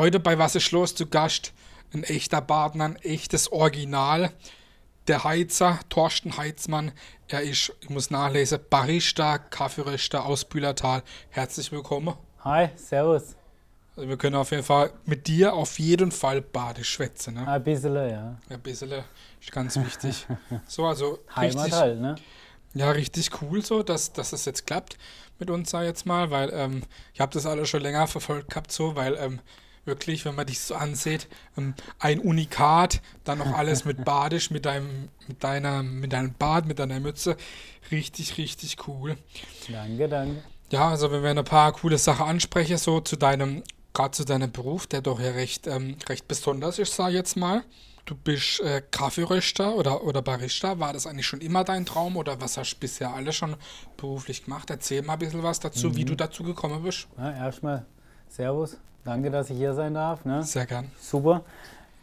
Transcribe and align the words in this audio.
Heute 0.00 0.18
bei 0.18 0.38
Was 0.38 0.54
ist 0.54 0.70
los 0.70 0.94
zu 0.94 1.06
Gast? 1.06 1.52
Ein 1.92 2.04
echter 2.04 2.40
Partner, 2.40 2.86
ein 2.86 2.96
echtes 3.02 3.52
Original. 3.52 4.30
Der 5.08 5.24
Heizer, 5.24 5.78
Thorsten 5.90 6.38
Heizmann. 6.38 6.92
Er 7.28 7.42
ist, 7.42 7.74
ich 7.82 7.90
muss 7.90 8.10
nachlesen, 8.10 8.60
Barista, 8.70 9.36
Kaffeeröster 9.36 10.24
aus 10.24 10.46
Bühlertal. 10.46 11.02
Herzlich 11.28 11.70
willkommen. 11.70 12.14
Hi, 12.42 12.70
servus. 12.76 13.36
Also 13.94 14.08
wir 14.08 14.16
können 14.16 14.36
auf 14.36 14.50
jeden 14.52 14.62
Fall 14.62 14.90
mit 15.04 15.26
dir 15.26 15.52
auf 15.52 15.78
jeden 15.78 16.12
Fall 16.12 16.40
Bade 16.40 16.82
schwätzen. 16.82 17.34
Ne? 17.34 17.46
Ein 17.46 17.62
bisschen, 17.62 17.94
ja. 17.94 18.38
Ein 18.48 18.60
bisschen 18.62 19.04
ist 19.38 19.52
ganz 19.52 19.76
wichtig. 19.76 20.26
so, 20.66 20.86
also 20.86 21.18
Heimat 21.36 21.66
richtig, 21.66 21.78
halt, 21.78 22.00
ne? 22.00 22.14
ja, 22.72 22.90
richtig 22.90 23.42
cool 23.42 23.62
so, 23.62 23.82
dass, 23.82 24.14
dass 24.14 24.32
es 24.32 24.46
jetzt 24.46 24.66
klappt 24.66 24.96
mit 25.38 25.50
uns, 25.50 25.68
sag 25.68 25.84
jetzt 25.84 26.06
mal, 26.06 26.30
weil 26.30 26.48
ähm, 26.54 26.84
ich 27.12 27.20
habe 27.20 27.34
das 27.34 27.44
alles 27.44 27.68
schon 27.68 27.82
länger 27.82 28.06
verfolgt 28.06 28.48
gehabt, 28.48 28.72
so, 28.72 28.96
weil 28.96 29.18
ähm, 29.18 29.40
wirklich, 29.84 30.24
wenn 30.24 30.34
man 30.34 30.46
dich 30.46 30.60
so 30.60 30.74
ansieht, 30.74 31.28
ähm, 31.56 31.74
ein 31.98 32.20
Unikat, 32.20 33.00
dann 33.24 33.38
noch 33.38 33.52
alles 33.56 33.84
mit 33.84 34.04
Badisch, 34.04 34.50
mit 34.50 34.66
deinem, 34.66 35.08
mit 35.28 35.42
deiner, 35.42 35.82
mit 35.82 36.12
deinem 36.12 36.34
Bart, 36.34 36.66
mit 36.66 36.78
deiner 36.78 37.00
Mütze, 37.00 37.36
richtig, 37.90 38.38
richtig 38.38 38.88
cool. 38.88 39.16
Danke, 39.68 40.08
danke. 40.08 40.42
Ja, 40.70 40.88
also 40.88 41.10
wenn 41.10 41.22
wir 41.22 41.30
ein 41.30 41.44
paar 41.44 41.72
coole 41.72 41.98
Sachen 41.98 42.26
ansprechen, 42.26 42.78
so 42.78 43.00
zu 43.00 43.16
deinem, 43.16 43.62
gerade 43.92 44.12
zu 44.12 44.24
deinem 44.24 44.52
Beruf, 44.52 44.86
der 44.86 45.02
doch 45.02 45.20
ja 45.20 45.32
recht, 45.32 45.66
ähm, 45.66 45.96
recht 46.08 46.28
besonders 46.28 46.78
ist, 46.78 46.94
sag 46.94 47.08
ich 47.08 47.14
jetzt 47.14 47.36
mal. 47.36 47.64
Du 48.06 48.14
bist 48.14 48.60
äh, 48.60 48.82
Kaffeeröster 48.90 49.74
oder, 49.74 50.04
oder 50.04 50.22
Barista. 50.22 50.78
War 50.78 50.92
das 50.92 51.06
eigentlich 51.06 51.26
schon 51.26 51.40
immer 51.40 51.64
dein 51.64 51.86
Traum 51.86 52.16
oder 52.16 52.40
was 52.40 52.56
hast 52.56 52.74
du 52.74 52.80
bisher 52.80 53.12
alles 53.14 53.36
schon 53.36 53.56
beruflich 53.96 54.44
gemacht? 54.44 54.70
Erzähl 54.70 55.02
mal 55.02 55.14
ein 55.14 55.18
bisschen 55.18 55.42
was 55.42 55.60
dazu, 55.60 55.94
wie 55.96 56.04
du 56.04 56.14
dazu 56.14 56.42
gekommen 56.42 56.82
bist. 56.82 57.08
Ja, 57.18 57.30
erstmal 57.30 57.86
Servus. 58.30 58.78
Danke, 59.04 59.28
dass 59.30 59.50
ich 59.50 59.56
hier 59.56 59.74
sein 59.74 59.94
darf. 59.94 60.24
Ne? 60.24 60.42
Sehr 60.44 60.64
gern. 60.64 60.86
Super. 61.00 61.42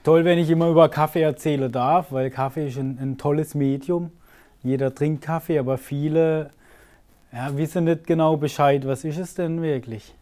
Toll, 0.03 0.25
wenn 0.25 0.37
ich 0.37 0.49
immer 0.49 0.67
über 0.67 0.89
Kaffee 0.89 1.21
erzählen 1.21 1.71
darf, 1.71 2.11
weil 2.11 2.29
Kaffee 2.29 2.67
ist 2.67 2.77
ein, 2.77 2.97
ein 3.01 3.17
tolles 3.17 3.55
Medium. 3.55 4.11
Jeder 4.61 4.93
trinkt 4.93 5.23
Kaffee, 5.23 5.57
aber 5.57 5.77
viele 5.77 6.49
ja, 7.31 7.55
wissen 7.55 7.85
nicht 7.85 8.05
genau 8.05 8.35
Bescheid. 8.35 8.85
Was 8.85 9.05
ist 9.05 9.17
es 9.17 9.35
denn 9.35 9.61
wirklich? 9.61 10.13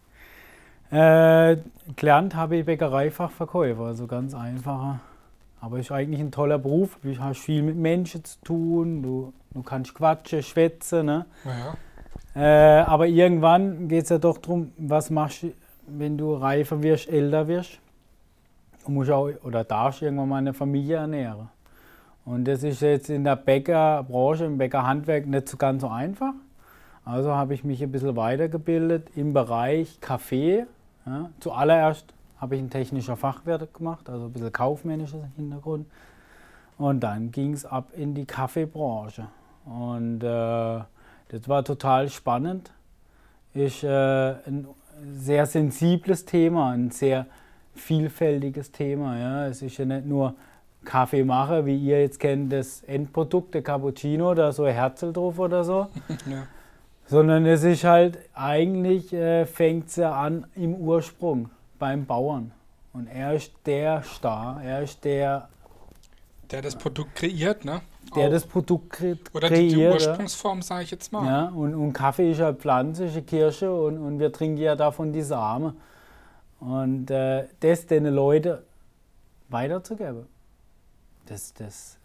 Äh, 0.92 1.58
gelernt 1.96 2.36
habe 2.36 2.58
ich 2.58 2.66
Bäckereifachverkäufer, 2.66 3.84
also 3.84 4.06
ganz 4.06 4.36
einfacher. 4.36 5.00
Aber 5.60 5.80
ist 5.80 5.92
eigentlich 5.92 6.20
ein 6.20 6.32
toller 6.32 6.60
Beruf. 6.60 7.00
Du 7.02 7.18
hast 7.18 7.40
viel 7.40 7.64
mit 7.64 7.78
Menschen 7.78 8.24
zu 8.24 8.38
tun, 8.44 9.02
du, 9.02 9.34
du 9.56 9.64
kannst 9.64 9.96
quatschen, 9.96 10.44
schwätzen. 10.44 11.08
Ne? 11.08 11.26
Ja, 11.46 11.76
Äh, 12.36 12.84
aber 12.84 13.08
irgendwann 13.08 13.88
geht 13.88 14.04
es 14.04 14.10
ja 14.10 14.18
doch 14.20 14.38
darum, 14.38 14.72
was 14.78 15.10
machst 15.10 15.44
du, 15.44 15.54
wenn 15.88 16.18
du 16.18 16.36
reifer 16.36 16.82
wirst, 16.82 17.10
älter 17.10 17.48
wirst. 17.48 17.80
Musst 18.88 19.10
auch 19.10 19.30
oder 19.44 19.64
darfst 19.64 20.02
irgendwann 20.02 20.30
mal 20.30 20.38
eine 20.38 20.54
Familie 20.54 20.98
ernähren. 20.98 21.50
Und 22.24 22.46
das 22.46 22.64
ist 22.64 22.82
jetzt 22.82 23.10
in 23.10 23.24
der 23.24 23.36
Bäckerbranche, 23.36 24.46
im 24.46 24.58
Bäckerhandwerk 24.58 25.28
nicht 25.28 25.50
so 25.50 25.58
ganz 25.58 25.82
so 25.82 25.90
einfach. 25.90 26.34
Also 27.04 27.34
habe 27.34 27.54
ich 27.54 27.64
mich 27.64 27.84
ein 27.84 27.92
bisschen 27.92 28.16
weitergebildet 28.16 29.10
im 29.16 29.34
Bereich 29.34 30.00
Kaffee. 30.02 30.66
Ja. 31.06 31.30
Zuallererst 31.40 32.14
habe 32.40 32.56
ich 32.56 32.62
einen 32.62 32.72
technischen 32.72 33.16
Fachwirt 33.16 33.74
gemacht, 33.74 34.10
also 34.10 34.26
ein 34.26 34.34
bisschen 34.34 34.52
kaufmännischer 34.52 35.30
Hintergrund. 35.36 35.88
Und 36.78 37.02
dann 37.02 37.32
ging 37.32 37.54
es 37.54 37.66
ab 37.66 37.90
in 37.96 38.16
die 38.16 38.26
Kaffeebranche. 38.26 39.28
Und 39.66 40.24
äh, 40.24 40.80
das 41.30 41.48
war 41.48 41.64
total 41.64 42.10
spannend. 42.10 42.72
Ist 43.54 43.84
äh, 43.84 44.36
sehr 45.18 45.46
sensibles 45.46 46.26
Thema, 46.26 46.72
ein 46.72 46.92
sehr 46.92 47.26
vielfältiges 47.76 48.72
Thema. 48.72 49.18
Ja. 49.18 49.48
Es 49.48 49.62
ist 49.62 49.78
ja 49.78 49.86
nicht 49.86 50.06
nur 50.06 50.36
Kaffee 50.84 51.24
machen, 51.24 51.66
wie 51.66 51.78
ihr 51.78 52.02
jetzt 52.02 52.20
kennt, 52.20 52.54
das 52.54 52.84
Endprodukt, 52.84 53.54
der 53.54 53.64
Cappuccino, 53.64 54.34
da 54.34 54.52
so 54.52 54.68
Herzl 54.68 55.12
drauf 55.12 55.40
oder 55.40 55.64
so. 55.64 55.88
ja. 56.30 56.48
Sondern 57.08 57.46
es 57.46 57.64
ist 57.64 57.84
halt, 57.84 58.18
eigentlich 58.34 59.14
äh, 59.14 59.46
fängt 59.46 59.90
es 59.90 59.98
ja 59.98 60.14
an 60.14 60.48
im 60.56 60.76
Ursprung, 60.76 61.50
beim 61.78 62.06
Bauern. 62.06 62.52
Und 62.94 63.08
er 63.08 63.34
ist 63.34 63.52
der 63.66 64.04
Star, 64.04 64.64
er 64.64 64.82
ist 64.82 65.04
der, 65.04 65.50
Der 66.50 66.62
das 66.62 66.76
Produkt 66.76 67.16
kreiert, 67.16 67.66
ne? 67.66 67.82
Der 68.16 68.28
Auch. 68.28 68.32
das 68.32 68.46
Produkt 68.46 68.92
kre 68.92 69.18
Oder 69.34 69.50
die, 69.50 69.74
kreiert. 69.74 69.94
Ursprungsform, 69.94 70.62
sage 70.62 70.84
ich 70.84 70.92
jetzt 70.92 71.12
mal. 71.12 71.26
Ja, 71.26 71.46
und, 71.48 71.74
und 71.76 71.94
Kaffee 71.94 72.32
ist 72.32 72.40
ja 72.40 72.54
Pflanze, 72.54 73.06
ist 73.06 73.14
eine 73.14 73.24
Kirsche 73.24 73.74
und, 73.74 73.98
und 73.98 74.20
wir 74.20 74.32
trinken 74.32 74.58
ja 74.58 74.76
davon 74.76 75.12
die 75.12 75.22
Samen. 75.22 75.76
Und 76.60 77.12
äh, 77.12 77.48
das 77.60 77.86
den 77.86 78.06
Leuten 78.06 78.60
weiterzugeben, 79.50 80.26
das, 81.26 81.54
das 81.54 81.98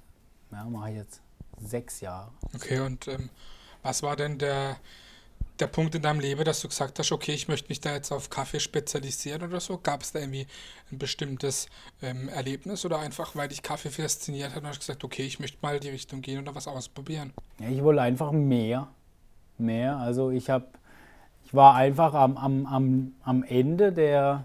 ja, 0.50 0.64
mache 0.64 0.90
ich 0.90 0.96
jetzt 0.96 1.20
sechs 1.62 2.00
Jahre. 2.00 2.30
Okay, 2.54 2.80
und 2.80 3.08
ähm, 3.08 3.30
was 3.82 4.02
war 4.02 4.16
denn 4.16 4.38
der, 4.38 4.76
der 5.60 5.66
Punkt 5.66 5.94
in 5.94 6.02
deinem 6.02 6.20
Leben, 6.20 6.44
dass 6.44 6.60
du 6.60 6.68
gesagt 6.68 6.98
hast, 6.98 7.12
okay, 7.12 7.32
ich 7.32 7.48
möchte 7.48 7.68
mich 7.68 7.80
da 7.80 7.92
jetzt 7.92 8.12
auf 8.12 8.30
Kaffee 8.30 8.60
spezialisieren 8.60 9.42
oder 9.42 9.60
so? 9.60 9.78
Gab 9.78 10.02
es 10.02 10.12
da 10.12 10.18
irgendwie 10.18 10.46
ein 10.90 10.98
bestimmtes 10.98 11.68
ähm, 12.02 12.28
Erlebnis 12.28 12.84
oder 12.84 12.98
einfach, 12.98 13.36
weil 13.36 13.48
dich 13.48 13.62
Kaffee 13.62 13.90
fasziniert 13.90 14.54
hat 14.54 14.62
und 14.62 14.68
hast 14.68 14.80
gesagt, 14.80 15.04
okay, 15.04 15.22
ich 15.22 15.40
möchte 15.40 15.58
mal 15.62 15.78
die 15.78 15.90
Richtung 15.90 16.22
gehen 16.22 16.40
oder 16.40 16.54
was 16.54 16.66
ausprobieren? 16.66 17.32
Ja, 17.58 17.68
ich 17.68 17.82
wollte 17.82 18.02
einfach 18.02 18.32
mehr. 18.32 18.88
Mehr. 19.58 19.96
Also 19.98 20.30
ich 20.30 20.48
habe, 20.48 20.66
ich 21.44 21.54
war 21.54 21.74
einfach 21.74 22.14
am, 22.14 22.36
am, 22.36 22.66
am, 22.66 23.12
am 23.22 23.42
Ende 23.42 23.92
der, 23.92 24.44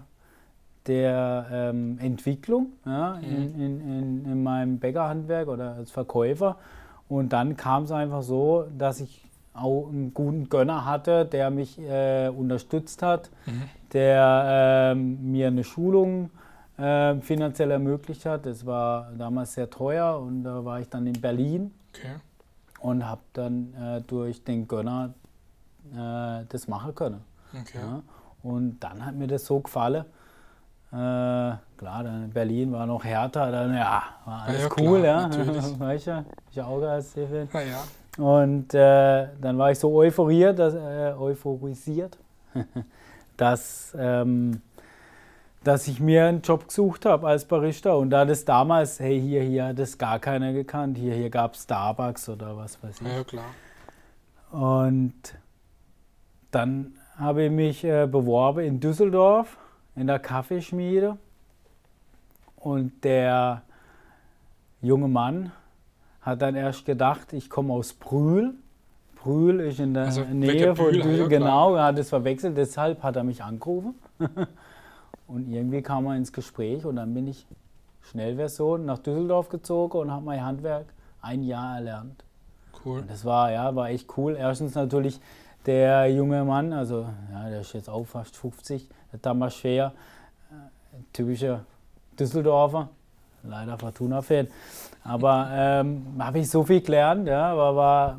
der 0.86 1.46
ähm, 1.50 1.98
Entwicklung 1.98 2.72
ja, 2.84 3.16
in, 3.16 3.54
in, 3.54 3.80
in, 3.80 4.24
in 4.24 4.42
meinem 4.42 4.78
Bäckerhandwerk 4.78 5.48
oder 5.48 5.74
als 5.74 5.90
Verkäufer. 5.90 6.58
Und 7.08 7.32
dann 7.32 7.56
kam 7.56 7.84
es 7.84 7.92
einfach 7.92 8.22
so, 8.22 8.66
dass 8.76 9.00
ich 9.00 9.25
auch 9.56 9.88
einen 9.88 10.12
guten 10.14 10.48
Gönner 10.48 10.84
hatte, 10.84 11.24
der 11.24 11.50
mich 11.50 11.78
äh, 11.78 12.28
unterstützt 12.28 13.02
hat, 13.02 13.30
der 13.92 14.92
ähm, 14.92 15.32
mir 15.32 15.48
eine 15.48 15.64
Schulung 15.64 16.30
äh, 16.78 17.16
finanziell 17.16 17.70
ermöglicht 17.70 18.26
hat. 18.26 18.46
Das 18.46 18.66
war 18.66 19.10
damals 19.16 19.54
sehr 19.54 19.70
teuer 19.70 20.18
und 20.18 20.44
da 20.44 20.64
war 20.64 20.80
ich 20.80 20.88
dann 20.88 21.06
in 21.06 21.20
Berlin 21.20 21.72
Okay. 21.94 22.16
und 22.80 23.06
habe 23.06 23.22
dann 23.32 23.72
äh, 23.74 24.00
durch 24.02 24.44
den 24.44 24.68
Gönner 24.68 25.14
äh, 25.94 26.44
das 26.48 26.68
machen 26.68 26.94
können. 26.94 27.22
Okay. 27.58 27.78
Ja. 27.78 28.02
Und 28.42 28.78
dann 28.80 29.04
hat 29.04 29.14
mir 29.14 29.26
das 29.26 29.46
so 29.46 29.60
gefallen. 29.60 30.04
Äh, 30.92 30.94
klar, 30.94 32.04
dann 32.04 32.24
in 32.24 32.30
Berlin 32.30 32.72
war 32.72 32.86
noch 32.86 33.02
härter, 33.04 33.50
dann 33.50 33.74
ja, 33.74 34.02
war 34.24 34.42
alles 34.42 34.62
ja, 34.62 34.68
cool, 34.78 35.00
klar, 35.00 35.22
ja. 35.22 35.28
natürlich. 35.28 35.80
weißt 35.80 36.06
du, 36.06 36.24
ich 36.52 36.60
auch 36.60 36.82
als 36.82 37.12
Fan. 37.12 37.48
Naja, 37.52 37.82
Und 38.16 38.72
äh, 38.72 39.28
dann 39.40 39.58
war 39.58 39.70
ich 39.70 39.78
so 39.78 39.94
euphoriert, 39.94 40.58
dass, 40.58 40.74
äh, 40.74 41.14
euphorisiert, 41.18 42.16
dass, 43.36 43.94
ähm, 43.98 44.62
dass 45.62 45.86
ich 45.86 46.00
mir 46.00 46.26
einen 46.26 46.40
Job 46.40 46.68
gesucht 46.68 47.04
habe 47.04 47.26
als 47.26 47.44
Barista. 47.44 47.92
Und 47.92 48.10
da 48.10 48.24
das 48.24 48.44
damals, 48.44 49.00
hey, 49.00 49.20
hier, 49.20 49.42
hier 49.42 49.66
hat 49.66 49.78
das 49.78 49.98
gar 49.98 50.18
keiner 50.18 50.52
gekannt. 50.52 50.96
Hier, 50.96 51.14
hier 51.14 51.28
gab 51.28 51.54
es 51.54 51.64
Starbucks 51.64 52.28
oder 52.30 52.56
was 52.56 52.82
weiß 52.82 53.00
ich. 53.02 53.06
ja, 53.06 53.24
klar. 53.24 53.44
Und 54.50 55.36
dann 56.50 56.94
habe 57.18 57.44
ich 57.44 57.50
mich 57.50 57.84
äh, 57.84 58.06
beworben 58.06 58.60
in 58.60 58.80
Düsseldorf 58.80 59.58
in 59.94 60.06
der 60.06 60.18
Kaffeeschmiede. 60.18 61.18
Und 62.56 63.04
der 63.04 63.62
junge 64.80 65.08
Mann 65.08 65.52
hat 66.26 66.42
dann 66.42 66.56
erst 66.56 66.84
gedacht, 66.84 67.32
ich 67.32 67.48
komme 67.48 67.72
aus 67.72 67.92
Brühl. 67.92 68.54
Brühl 69.14 69.60
ist 69.60 69.78
in 69.78 69.94
der 69.94 70.06
Also 70.06 70.22
Nähe 70.22 70.74
von 70.74 70.90
Brühl, 70.90 71.18
ja, 71.18 71.26
genau, 71.28 71.76
er 71.76 71.84
hat 71.84 71.98
es 71.98 72.08
verwechselt, 72.08 72.56
deshalb 72.56 73.02
hat 73.04 73.14
er 73.14 73.22
mich 73.22 73.42
angerufen. 73.44 73.94
und 75.28 75.48
irgendwie 75.48 75.82
kam 75.82 76.06
er 76.06 76.16
ins 76.16 76.32
Gespräch 76.32 76.84
und 76.84 76.96
dann 76.96 77.14
bin 77.14 77.28
ich 77.28 77.46
Schnellversion 78.02 78.84
nach 78.84 78.98
Düsseldorf 78.98 79.48
gezogen 79.48 79.98
und 79.98 80.10
habe 80.10 80.24
mein 80.24 80.44
Handwerk 80.44 80.86
ein 81.22 81.44
Jahr 81.44 81.76
erlernt. 81.76 82.24
Cool. 82.84 83.00
Und 83.00 83.10
das 83.10 83.24
war, 83.24 83.52
ja, 83.52 83.74
war 83.74 83.88
echt 83.88 84.16
cool. 84.18 84.36
Erstens 84.36 84.74
natürlich 84.74 85.20
der 85.64 86.08
junge 86.08 86.44
Mann, 86.44 86.72
also 86.72 87.06
ja, 87.32 87.48
der 87.48 87.60
ist 87.60 87.72
jetzt 87.72 87.88
auch 87.88 88.04
fast 88.04 88.36
50, 88.36 88.88
der 89.12 89.20
damals 89.20 89.54
schwer, 89.54 89.92
äh, 90.50 90.54
typischer 91.12 91.64
Düsseldorfer, 92.18 92.88
leider 93.48 93.78
Fortuna-Fan. 93.78 94.48
Aber 95.04 95.48
ähm, 95.52 96.04
habe 96.18 96.40
ich 96.40 96.50
so 96.50 96.64
viel 96.64 96.80
gelernt, 96.80 97.28
ja, 97.28 97.56
war, 97.56 97.76
war, 97.76 98.18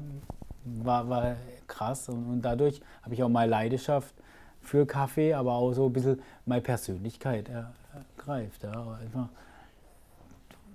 war, 0.63 1.09
war 1.09 1.35
krass. 1.67 2.09
Und, 2.09 2.25
und 2.29 2.41
dadurch 2.41 2.81
habe 3.03 3.13
ich 3.13 3.23
auch 3.23 3.29
meine 3.29 3.51
Leidenschaft 3.51 4.13
für 4.61 4.85
Kaffee, 4.85 5.33
aber 5.33 5.53
auch 5.53 5.73
so 5.73 5.87
ein 5.87 5.93
bisschen 5.93 6.21
meine 6.45 6.61
Persönlichkeit 6.61 7.49
ergreift. 7.49 8.63
Ja. 8.63 8.71
Einfach, 9.01 9.29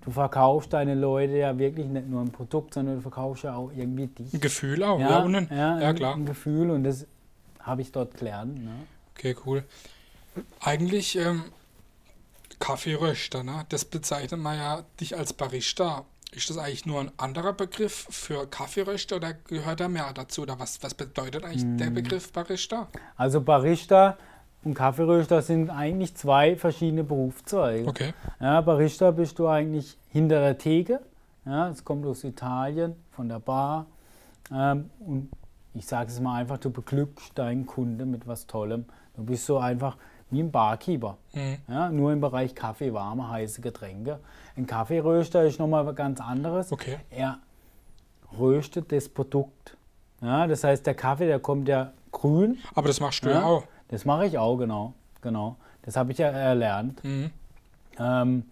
du 0.02 0.10
verkaufst 0.10 0.72
deine 0.72 0.94
Leute 0.94 1.36
ja 1.36 1.58
wirklich 1.58 1.86
nicht 1.86 2.08
nur 2.08 2.22
ein 2.22 2.30
Produkt, 2.30 2.74
sondern 2.74 2.96
du 2.96 3.00
verkaufst 3.02 3.44
ja 3.44 3.54
auch 3.54 3.70
irgendwie 3.74 4.06
dich. 4.06 4.32
Ein 4.34 4.40
Gefühl 4.40 4.82
auch, 4.82 5.00
ja, 5.00 5.22
und 5.22 5.34
ein, 5.34 5.48
ja, 5.50 5.76
ein, 5.76 5.94
klar. 5.94 6.14
ein 6.14 6.26
Gefühl 6.26 6.70
und 6.70 6.84
das 6.84 7.06
habe 7.60 7.82
ich 7.82 7.92
dort 7.92 8.16
gelernt. 8.16 8.62
Ne? 8.62 8.72
Okay, 9.14 9.36
cool. 9.46 9.64
Eigentlich 10.60 11.16
ähm, 11.16 11.44
Kaffeeröster, 12.62 13.42
ne? 13.42 13.66
Das 13.70 13.84
bezeichnet 13.84 14.40
man 14.40 14.56
ja 14.56 14.84
dich 15.00 15.16
als 15.16 15.32
Barista. 15.32 16.04
Ist 16.30 16.48
das 16.48 16.58
eigentlich 16.58 16.86
nur 16.86 17.00
ein 17.00 17.10
anderer 17.16 17.52
Begriff 17.52 18.06
für 18.08 18.46
Kaffeeröster 18.46 19.16
oder 19.16 19.34
gehört 19.34 19.80
da 19.80 19.88
mehr 19.88 20.12
dazu? 20.14 20.42
Oder 20.42 20.58
was, 20.60 20.80
was 20.80 20.94
bedeutet 20.94 21.44
eigentlich 21.44 21.64
der 21.76 21.88
Hm. 21.88 21.94
Begriff 21.94 22.32
Barista? 22.32 22.86
Also 23.16 23.40
Barista 23.40 24.16
und 24.62 24.74
Kaffeeröster 24.74 25.42
sind 25.42 25.70
eigentlich 25.70 26.14
zwei 26.14 26.54
verschiedene 26.54 27.02
Berufszweige. 27.02 27.88
Okay. 27.88 28.14
Ja, 28.38 28.60
Barista 28.60 29.10
bist 29.10 29.40
du 29.40 29.48
eigentlich 29.48 29.98
hinter 30.10 30.40
der 30.40 30.56
Theke. 30.56 31.00
Ja, 31.44 31.68
es 31.68 31.84
kommt 31.84 32.06
aus 32.06 32.22
Italien, 32.22 32.94
von 33.10 33.28
der 33.28 33.40
Bar. 33.40 33.86
Ähm, 34.52 34.88
und 35.00 35.30
ich 35.74 35.84
sage 35.84 36.10
es 36.10 36.20
mal 36.20 36.36
einfach, 36.36 36.58
du 36.58 36.70
beglückst 36.70 37.36
deinen 37.36 37.66
Kunde 37.66 38.06
mit 38.06 38.28
was 38.28 38.46
Tollem. 38.46 38.84
Du 39.16 39.24
bist 39.24 39.46
so 39.46 39.58
einfach 39.58 39.96
wie 40.32 40.40
ein 40.40 40.50
Barkeeper. 40.50 41.16
Mhm. 41.32 41.58
Ja, 41.68 41.90
nur 41.90 42.12
im 42.12 42.20
Bereich 42.20 42.54
Kaffee, 42.54 42.92
warme, 42.92 43.28
heiße 43.28 43.60
Getränke. 43.60 44.18
Ein 44.56 44.66
Kaffeeröster 44.66 45.44
ist 45.44 45.58
nochmal 45.58 45.86
was 45.86 45.94
ganz 45.94 46.20
anderes. 46.20 46.72
Okay. 46.72 46.98
Er 47.10 47.38
röstet 48.38 48.90
das 48.90 49.08
Produkt. 49.08 49.76
Ja, 50.20 50.46
das 50.46 50.64
heißt, 50.64 50.86
der 50.86 50.94
Kaffee, 50.94 51.26
der 51.26 51.38
kommt 51.38 51.68
ja 51.68 51.92
grün. 52.10 52.58
Aber 52.74 52.88
das 52.88 53.00
machst 53.00 53.24
du 53.24 53.30
ja, 53.30 53.44
auch. 53.44 53.64
Das 53.88 54.04
mache 54.04 54.26
ich 54.26 54.38
auch, 54.38 54.56
genau. 54.56 54.94
genau. 55.20 55.56
Das 55.82 55.96
habe 55.96 56.12
ich 56.12 56.18
ja 56.18 56.28
erlernt. 56.28 57.02
Mhm. 57.04 57.30
Ähm, 57.98 58.44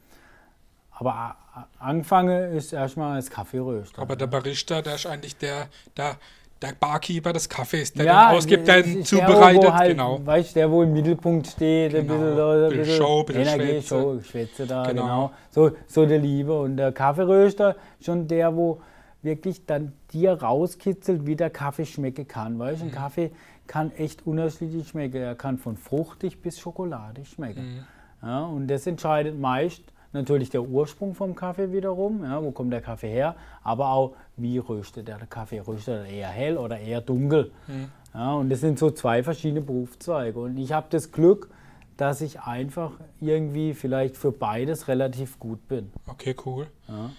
aber 0.91 1.37
anfange 1.79 2.49
ist 2.49 2.73
erstmal 2.73 3.15
als 3.15 3.31
Kaffeeröster. 3.31 4.03
Aber 4.03 4.17
der 4.17 4.27
Barista, 4.27 4.83
der 4.83 4.97
ist 4.97 5.07
eigentlich 5.07 5.37
der, 5.37 5.69
der, 5.97 6.17
der 6.63 6.73
Barkeeper 6.79 7.33
des 7.33 7.49
Kaffees, 7.49 7.93
der 7.95 8.05
ja, 8.05 8.29
den 8.31 8.37
ausgibt, 8.39 8.69
der 8.69 8.83
der, 8.83 9.03
zubereitet. 9.03 9.63
wo 9.65 9.73
halt, 9.73 9.91
genau. 9.93 10.21
Weißt 10.25 10.51
du, 10.51 10.61
der, 10.61 10.71
wo 10.71 10.83
im 10.83 10.93
Mittelpunkt 10.93 11.47
steht, 11.47 11.95
ein 11.95 12.07
Genau. 12.07 12.19
bisschen, 12.19 12.39
ein 12.39 12.69
Bisschen 12.69 12.79
bisschen 12.85 12.97
Show, 12.99 13.23
bisschen 13.25 13.43
Energie, 13.43 13.65
Schwätze. 13.73 13.89
Show, 13.89 14.21
Schwätze 14.23 14.67
da, 14.67 14.83
Genau. 14.87 15.03
genau. 15.03 15.31
So, 15.51 15.71
so 15.87 16.05
der 16.07 16.19
Liebe. 16.19 16.59
Und 16.61 16.77
der 16.77 16.93
Kaffeeröster, 16.93 17.77
schon 18.01 18.29
der, 18.29 18.55
wo 18.57 18.81
wirklich 19.23 19.65
dann 19.67 19.93
dir 20.13 20.33
rauskitzelt, 20.35 21.27
wie 21.27 21.37
der 21.37 21.51
Kaffee 21.51 21.87
schmecken 21.87 22.27
kann. 22.29 22.59
Weißt 22.59 22.81
du, 22.83 22.85
Mhm. 22.87 22.91
ein 22.91 22.95
Kaffee 22.95 23.31
kann 23.67 23.93
echt 23.93 24.27
unterschiedlich 24.27 24.89
schmecken. 24.89 25.17
Er 25.19 25.35
kann 25.35 25.57
von 25.59 25.77
fruchtig 25.77 26.43
bis 26.43 26.59
schokoladig 26.59 27.29
schmecken. 27.29 27.85
Mhm. 28.23 28.27
Ja, 28.29 28.45
und 28.45 28.69
das 28.69 28.87
entscheidet 28.87 29.39
meist 29.39 29.83
natürlich 30.13 30.51
der 30.51 30.63
Ursprung 30.63 31.15
vom 31.15 31.35
Kaffee 31.35 31.73
wiederum. 31.73 32.25
Ja, 32.25 32.43
wo 32.43 32.51
kommt 32.51 32.73
der 32.73 32.81
Kaffee 32.81 33.11
her? 33.11 33.37
Aber 33.63 33.91
auch, 33.91 34.17
wie 34.37 34.59
röstet 34.59 35.09
der 35.09 35.19
Kaffee? 35.27 35.61
Röstet 35.61 35.95
er 35.95 36.07
eher 36.07 36.29
hell 36.29 36.59
oder 36.59 36.79
eher 36.79 37.01
dunkel? 37.01 37.53
Mhm. 37.67 37.91
Ja, 38.15 38.35
und 38.35 38.51
das 38.51 38.61
sind 38.61 38.79
so 38.79 38.91
zwei 38.91 39.23
verschiedene 39.23 39.61
Berufszweige. 39.61 40.39
Und 40.41 40.57
ich 40.57 40.73
habe 40.73 40.87
das 40.91 41.13
Glück, 41.13 41.51
dass 41.97 42.21
ich 42.21 42.41
einfach 42.41 42.93
irgendwie 43.21 43.75
vielleicht 43.75 44.17
für 44.17 44.33
beides 44.33 44.89
relativ 44.89 45.39
gut 45.39 45.69
bin. 45.69 45.93
Okay, 46.07 46.35
cool. 46.45 46.67
Ja. 46.89 47.11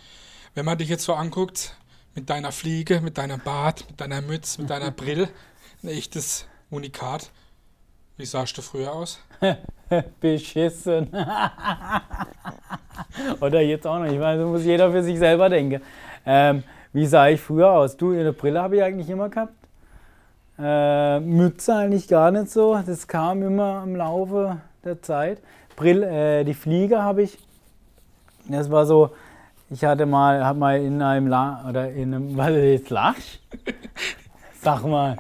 Wenn 0.53 0.65
man 0.65 0.77
dich 0.77 0.89
jetzt 0.89 1.05
so 1.05 1.13
anguckt, 1.13 1.77
mit 2.15 2.29
deiner 2.29 2.51
Fliege, 2.51 2.99
mit 2.99 3.17
deinem 3.17 3.39
Bart, 3.39 3.85
mit 3.89 4.01
deiner 4.01 4.21
Mütze, 4.21 4.61
mit 4.61 4.69
deiner 4.69 4.91
Brille, 4.91 5.29
ein 5.83 5.89
echtes 5.89 6.45
Unikat. 6.69 7.31
Wie 8.17 8.25
sahst 8.25 8.57
du 8.57 8.61
früher 8.61 8.91
aus? 8.91 9.19
Beschissen. 10.19 11.09
Oder 13.41 13.61
jetzt 13.61 13.88
auch 13.88 13.99
noch. 13.99 14.05
Ich 14.05 14.19
meine, 14.19 14.41
so 14.41 14.47
muss 14.47 14.63
jeder 14.63 14.91
für 14.91 15.03
sich 15.03 15.19
selber 15.19 15.49
denken. 15.49 15.81
Ähm, 16.25 16.63
wie 16.93 17.05
sah 17.05 17.27
ich 17.27 17.41
früher 17.41 17.71
aus? 17.71 17.97
Du, 17.97 18.11
eine 18.11 18.33
Brille 18.33 18.61
habe 18.61 18.77
ich 18.77 18.83
eigentlich 18.83 19.09
immer 19.09 19.29
gehabt. 19.29 19.53
Äh, 20.59 21.19
Mütze 21.19 21.75
eigentlich 21.75 22.07
gar 22.07 22.31
nicht 22.31 22.51
so. 22.51 22.79
Das 22.85 23.07
kam 23.07 23.41
immer 23.41 23.83
im 23.83 23.95
Laufe 23.95 24.57
der 24.83 25.01
Zeit. 25.01 25.39
Brill, 25.75 26.03
äh, 26.03 26.43
die 26.43 26.53
Fliege 26.53 27.01
habe 27.01 27.23
ich. 27.23 27.38
Das 28.47 28.69
war 28.69 28.85
so. 28.85 29.11
Ich 29.69 29.85
hatte 29.85 30.05
mal, 30.05 30.45
hab 30.45 30.57
mal 30.57 30.81
in 30.81 31.01
einem 31.01 31.27
La 31.27 31.65
oder 31.67 31.89
in 31.91 32.13
einem, 32.13 32.35
du 32.35 32.71
jetzt 32.71 32.89
lachst. 32.89 33.39
Sag 34.61 34.83
mal. 34.83 35.15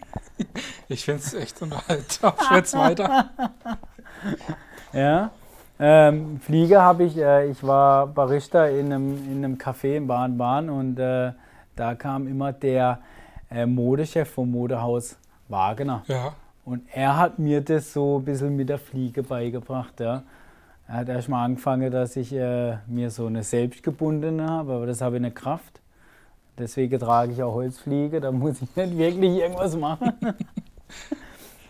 Ich 0.89 1.05
finde 1.05 1.21
es 1.21 1.33
echt 1.33 1.61
unterhaltsam. 1.61 2.33
Schwätz 2.47 2.73
weiter. 2.73 3.29
Ja. 4.93 5.31
Ähm, 5.79 6.39
Flieger 6.41 6.81
habe 6.81 7.05
ich, 7.05 7.17
äh, 7.17 7.49
ich 7.49 7.63
war 7.63 8.05
Barista 8.05 8.67
in 8.67 8.93
einem, 8.93 9.15
in 9.31 9.43
einem 9.43 9.55
Café 9.55 9.95
in 9.95 10.05
Baden-Baden 10.05 10.69
und 10.69 10.99
äh, 10.99 11.31
da 11.75 11.95
kam 11.95 12.27
immer 12.27 12.53
der 12.53 12.99
äh, 13.49 13.65
Modechef 13.65 14.29
vom 14.29 14.51
Modehaus 14.51 15.17
Wagner. 15.47 16.03
Ja. 16.07 16.33
Und 16.65 16.83
er 16.93 17.17
hat 17.17 17.39
mir 17.39 17.61
das 17.61 17.93
so 17.93 18.19
ein 18.19 18.25
bisschen 18.25 18.55
mit 18.55 18.69
der 18.69 18.77
Fliege 18.77 19.23
beigebracht. 19.23 19.99
Ja. 19.99 20.23
Er 20.87 20.93
hat 20.93 21.09
erst 21.09 21.29
mal 21.29 21.45
angefangen, 21.45 21.91
dass 21.91 22.15
ich 22.15 22.33
äh, 22.33 22.77
mir 22.85 23.09
so 23.09 23.25
eine 23.25 23.43
selbstgebundene 23.43 24.47
habe, 24.47 24.73
aber 24.73 24.85
das 24.85 25.01
habe 25.01 25.15
ich 25.15 25.21
nicht 25.21 25.35
Kraft. 25.35 25.79
Deswegen 26.59 26.99
trage 26.99 27.31
ich 27.31 27.41
auch 27.41 27.53
Holzfliege, 27.53 28.21
da 28.21 28.31
muss 28.31 28.61
ich 28.61 28.75
nicht 28.75 28.97
wirklich 28.97 29.37
irgendwas 29.37 29.75
machen. 29.75 30.13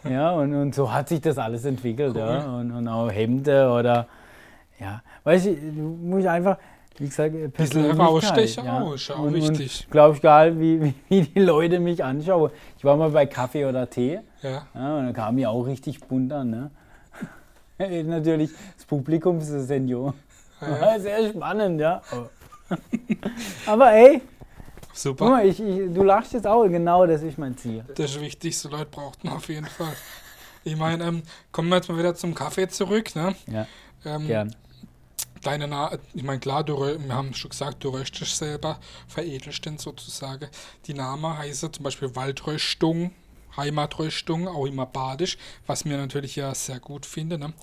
ja, 0.10 0.32
und, 0.32 0.54
und 0.54 0.76
so 0.76 0.92
hat 0.92 1.10
sich 1.10 1.22
das 1.22 1.38
alles 1.38 1.66
entwickelt. 1.66 2.16
Ja. 2.16 2.46
Und, 2.56 2.72
und 2.72 2.88
auch 2.88 3.10
Hemden 3.10 3.70
oder, 3.70 4.08
ja, 4.80 5.02
weißt 5.24 5.48
du, 5.48 5.56
du 5.56 5.82
musst 5.82 6.28
einfach, 6.28 6.58
wie 6.98 7.08
gesagt, 7.08 7.54
Bisschen 7.54 7.92
rausstechen 7.92 8.68
auch, 8.68 8.94
ist 8.94 9.08
ja 9.08 9.16
auch 9.16 9.24
und, 9.24 9.34
wichtig. 9.34 9.88
Glaube 9.90 10.16
ich, 10.16 10.20
egal, 10.20 10.60
wie, 10.60 10.82
wie, 10.82 10.94
wie 11.10 11.22
die 11.22 11.40
Leute 11.40 11.80
mich 11.80 12.04
anschauen. 12.04 12.52
Ich 12.78 12.84
war 12.84 12.96
mal 12.96 13.10
bei 13.10 13.26
Kaffee 13.26 13.66
oder 13.66 13.90
Tee. 13.90 14.20
Ja. 14.42 14.68
Ja, 14.74 14.98
und 14.98 15.06
dann 15.06 15.14
kam 15.14 15.38
ich 15.38 15.48
auch 15.48 15.64
richtig 15.64 16.00
bunt 16.02 16.34
an. 16.34 16.50
Ne? 16.50 16.72
Natürlich, 18.04 18.52
das 18.76 18.86
Publikum 18.86 19.40
ist 19.40 19.52
ein 19.52 19.62
Senior. 19.62 20.14
ja. 20.62 21.00
Sehr 21.00 21.30
spannend, 21.30 21.80
ja. 21.80 22.02
Aber 23.66 23.92
ey, 23.94 24.22
guck 24.92 24.98
Super. 24.98 25.30
mal, 25.30 25.46
ich, 25.46 25.60
ich, 25.60 25.94
du 25.94 26.04
lachst 26.04 26.34
jetzt 26.34 26.48
auch, 26.48 26.68
genau 26.68 27.06
das 27.06 27.22
ist 27.24 27.38
mein 27.38 27.58
Ziel. 27.58 27.84
Das 27.96 28.20
Wichtigste, 28.20 28.68
Leute, 28.68 28.86
braucht 28.86 29.24
man 29.24 29.34
auf 29.34 29.50
jeden 29.50 29.68
Fall. 29.68 29.96
Ich 30.64 30.76
meine, 30.76 31.04
ähm, 31.04 31.24
kommen 31.52 31.70
wir 31.70 31.78
jetzt 31.78 31.90
mal 31.90 31.98
wieder 31.98 32.14
zum 32.14 32.36
Kaffee 32.36 32.68
zurück. 32.68 33.16
Ne? 33.16 33.36
Ja, 33.48 33.68
Ähm, 34.06 34.28
gern. 34.28 34.56
Deine 35.42 35.68
Na 35.68 35.92
ich 36.14 36.22
meine, 36.22 36.40
klar, 36.40 36.64
du, 36.64 36.78
wir 36.80 37.16
haben 37.16 37.34
schon 37.34 37.50
gesagt, 37.50 37.84
du 37.84 37.90
röstest 37.90 38.38
selber, 38.38 38.80
veredelst 39.08 39.66
den 39.66 39.80
sozusagen. 39.80 40.48
Die 40.86 40.94
Namen 40.94 41.36
heißen 41.36 41.74
zum 41.74 41.84
Beispiel 41.84 42.16
Waldröstung, 42.16 43.12
Heimatröstung, 43.58 44.48
auch 44.48 44.68
immer 44.68 44.86
badisch, 44.86 45.40
was 45.66 45.84
mir 45.84 45.98
natürlich 45.98 46.36
ja 46.36 46.54
sehr 46.54 46.80
gut 46.80 47.08
finde. 47.08 47.40
Ne? 47.40 47.54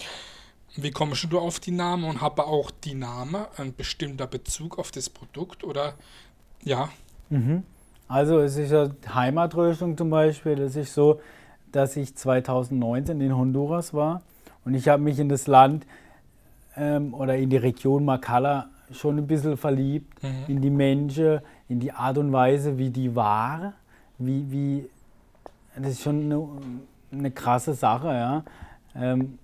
Wie 0.75 0.91
kommst 0.91 1.27
du 1.31 1.39
auf 1.39 1.61
die 1.61 1.71
Namen 1.71 2.05
und 2.05 2.21
habe 2.21 2.47
auch 2.47 2.73
die 2.73 2.95
Namen 2.95 3.47
ein 3.57 3.75
bestimmter 3.75 4.27
Bezug 4.27 4.77
auf 4.79 4.91
das 4.91 5.09
Produkt 5.09 5.63
oder 5.63 5.95
ja, 6.65 6.91
Mhm. 7.31 7.63
Also 8.07 8.39
es 8.41 8.57
ist 8.57 8.71
ja 8.73 8.89
Heimatröstung 9.15 9.97
zum 9.97 10.11
Beispiel. 10.11 10.57
Das 10.57 10.77
ist 10.77 10.95
so, 10.95 11.21
dass 11.73 11.97
ich 11.97 12.15
2019 12.17 13.21
in 13.21 13.37
Honduras 13.37 13.93
war 13.93 14.23
und 14.65 14.75
ich 14.75 14.89
habe 14.89 15.03
mich 15.03 15.19
in 15.19 15.29
das 15.29 15.47
Land 15.47 15.87
ähm, 16.77 17.13
oder 17.13 17.37
in 17.37 17.51
die 17.51 17.57
Region 17.59 18.05
Macala 18.05 18.69
schon 18.91 19.19
ein 19.19 19.27
bisschen 19.27 19.57
verliebt, 19.59 20.23
Mhm. 20.23 20.29
in 20.49 20.61
die 20.63 20.71
Menschen, 20.71 21.41
in 21.69 21.81
die 21.81 21.93
Art 21.93 22.17
und 22.17 22.33
Weise, 22.33 22.79
wie 22.79 22.89
die 22.91 23.15
war, 23.15 23.75
wie, 24.19 24.51
wie 24.51 24.89
das 25.77 25.93
ist 25.93 26.03
schon 26.03 26.25
eine, 26.25 26.49
eine 27.13 27.31
krasse 27.31 27.75
Sache, 27.75 28.09
ja. 28.09 28.43
Ähm, 28.97 29.39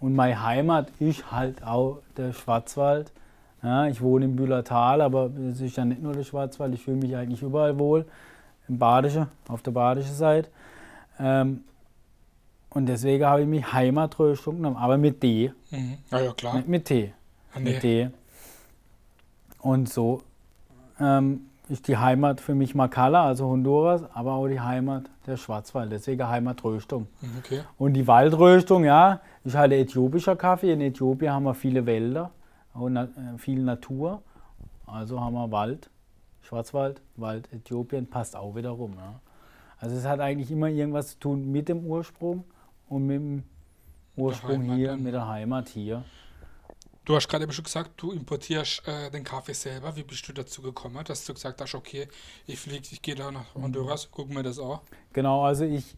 und 0.00 0.14
meine 0.14 0.42
Heimat 0.44 0.90
ist 0.98 1.30
halt 1.32 1.62
auch 1.64 1.98
der 2.16 2.32
Schwarzwald. 2.32 3.12
Ja, 3.62 3.86
ich 3.86 4.00
wohne 4.00 4.26
im 4.26 4.36
Bühlertal, 4.36 5.00
aber 5.00 5.30
es 5.50 5.60
ist 5.60 5.76
ja 5.76 5.84
nicht 5.84 6.02
nur 6.02 6.12
der 6.12 6.22
Schwarzwald, 6.22 6.74
ich 6.74 6.82
fühle 6.82 6.98
mich 6.98 7.16
eigentlich 7.16 7.42
überall 7.42 7.78
wohl. 7.78 8.06
Im 8.68 8.78
Badische, 8.78 9.28
auf 9.48 9.62
der 9.62 9.72
badischen 9.72 10.14
Seite. 10.14 10.48
Ähm, 11.18 11.64
und 12.70 12.86
deswegen 12.86 13.24
habe 13.24 13.42
ich 13.42 13.48
mich 13.48 13.72
Heimatröstung 13.72 14.56
genommen, 14.56 14.76
aber 14.76 14.98
mit 14.98 15.22
D, 15.22 15.52
mhm. 15.70 15.98
ja, 16.10 16.20
ja 16.20 16.32
klar. 16.32 16.54
nicht 16.56 16.68
mit 16.68 16.84
T. 16.84 17.12
Ah, 17.54 17.60
Mit 17.60 17.82
nee. 17.82 18.04
D. 18.04 18.10
Und 19.60 19.88
so 19.88 20.22
ähm, 21.00 21.40
ist 21.68 21.88
die 21.88 21.96
Heimat 21.96 22.40
für 22.40 22.54
mich 22.54 22.74
Macala, 22.74 23.24
also 23.26 23.46
Honduras, 23.46 24.02
aber 24.14 24.34
auch 24.34 24.48
die 24.48 24.60
Heimat 24.60 25.04
der 25.26 25.36
Schwarzwald, 25.36 25.90
deswegen 25.92 26.28
Heimatröstung. 26.28 27.08
Mhm, 27.20 27.28
Okay. 27.38 27.60
Und 27.78 27.94
die 27.94 28.06
Waldröstung, 28.06 28.84
ja, 28.84 29.20
ist 29.44 29.56
halt 29.56 29.72
äthiopischer 29.72 30.36
Kaffee. 30.36 30.72
In 30.72 30.80
Äthiopien 30.80 31.32
haben 31.32 31.44
wir 31.44 31.54
viele 31.54 31.86
Wälder, 31.86 32.30
auch 32.78 32.88
na, 32.88 33.04
äh, 33.04 33.38
viel 33.38 33.62
Natur. 33.62 34.22
Also 34.86 35.20
haben 35.20 35.34
wir 35.34 35.50
Wald, 35.50 35.90
Schwarzwald, 36.42 37.02
Wald, 37.16 37.52
Äthiopien, 37.52 38.08
passt 38.08 38.36
auch 38.36 38.54
wieder 38.54 38.70
rum. 38.70 38.94
Ja. 38.96 39.20
Also 39.78 39.96
es 39.96 40.04
hat 40.04 40.20
eigentlich 40.20 40.50
immer 40.50 40.68
irgendwas 40.68 41.10
zu 41.10 41.18
tun 41.18 41.52
mit 41.52 41.68
dem 41.68 41.84
Ursprung 41.84 42.44
und 42.88 43.06
mit 43.06 43.16
dem 43.16 43.42
Ursprung 44.16 44.62
hier, 44.74 44.96
mit 44.96 45.14
der 45.14 45.28
Heimat 45.28 45.68
hier. 45.68 46.04
Du 47.04 47.14
hast 47.16 47.28
gerade 47.28 47.44
eben 47.44 47.52
schon 47.52 47.64
gesagt, 47.64 47.92
du 47.96 48.12
importierst 48.12 48.86
äh, 48.86 49.10
den 49.10 49.24
Kaffee 49.24 49.54
selber. 49.54 49.96
Wie 49.96 50.02
bist 50.02 50.28
du 50.28 50.32
dazu 50.32 50.60
gekommen, 50.60 51.02
dass 51.06 51.24
du 51.24 51.32
gesagt 51.32 51.60
hast, 51.60 51.74
okay, 51.74 52.08
ich 52.46 52.58
fliege, 52.58 52.86
ich 52.90 53.00
gehe 53.00 53.14
da 53.14 53.30
nach 53.30 53.54
Honduras, 53.54 54.10
guck 54.10 54.28
mir 54.28 54.42
das 54.42 54.58
an. 54.58 54.80
Genau, 55.14 55.42
also 55.42 55.64
ich, 55.64 55.96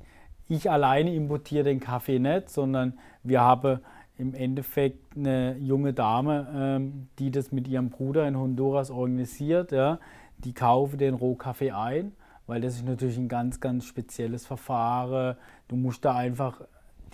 ich 0.48 0.70
alleine 0.70 1.12
importiere 1.12 1.64
den 1.64 1.80
Kaffee 1.80 2.20
nicht, 2.20 2.50
sondern 2.50 2.98
wir 3.24 3.40
haben 3.40 3.80
im 4.20 4.34
Endeffekt 4.34 5.16
eine 5.16 5.56
junge 5.56 5.94
Dame, 5.94 6.46
ähm, 6.54 7.08
die 7.18 7.30
das 7.30 7.52
mit 7.52 7.66
ihrem 7.66 7.88
Bruder 7.88 8.28
in 8.28 8.36
Honduras 8.36 8.90
organisiert. 8.90 9.72
Ja. 9.72 9.98
Die 10.38 10.52
kaufen 10.52 10.98
den 10.98 11.14
Rohkaffee 11.14 11.72
ein, 11.72 12.12
weil 12.46 12.60
das 12.60 12.74
ist 12.74 12.84
natürlich 12.84 13.16
ein 13.16 13.28
ganz, 13.28 13.60
ganz 13.60 13.86
spezielles 13.86 14.46
Verfahren. 14.46 15.36
Du 15.68 15.76
musst 15.76 16.04
da 16.04 16.14
einfach 16.14 16.60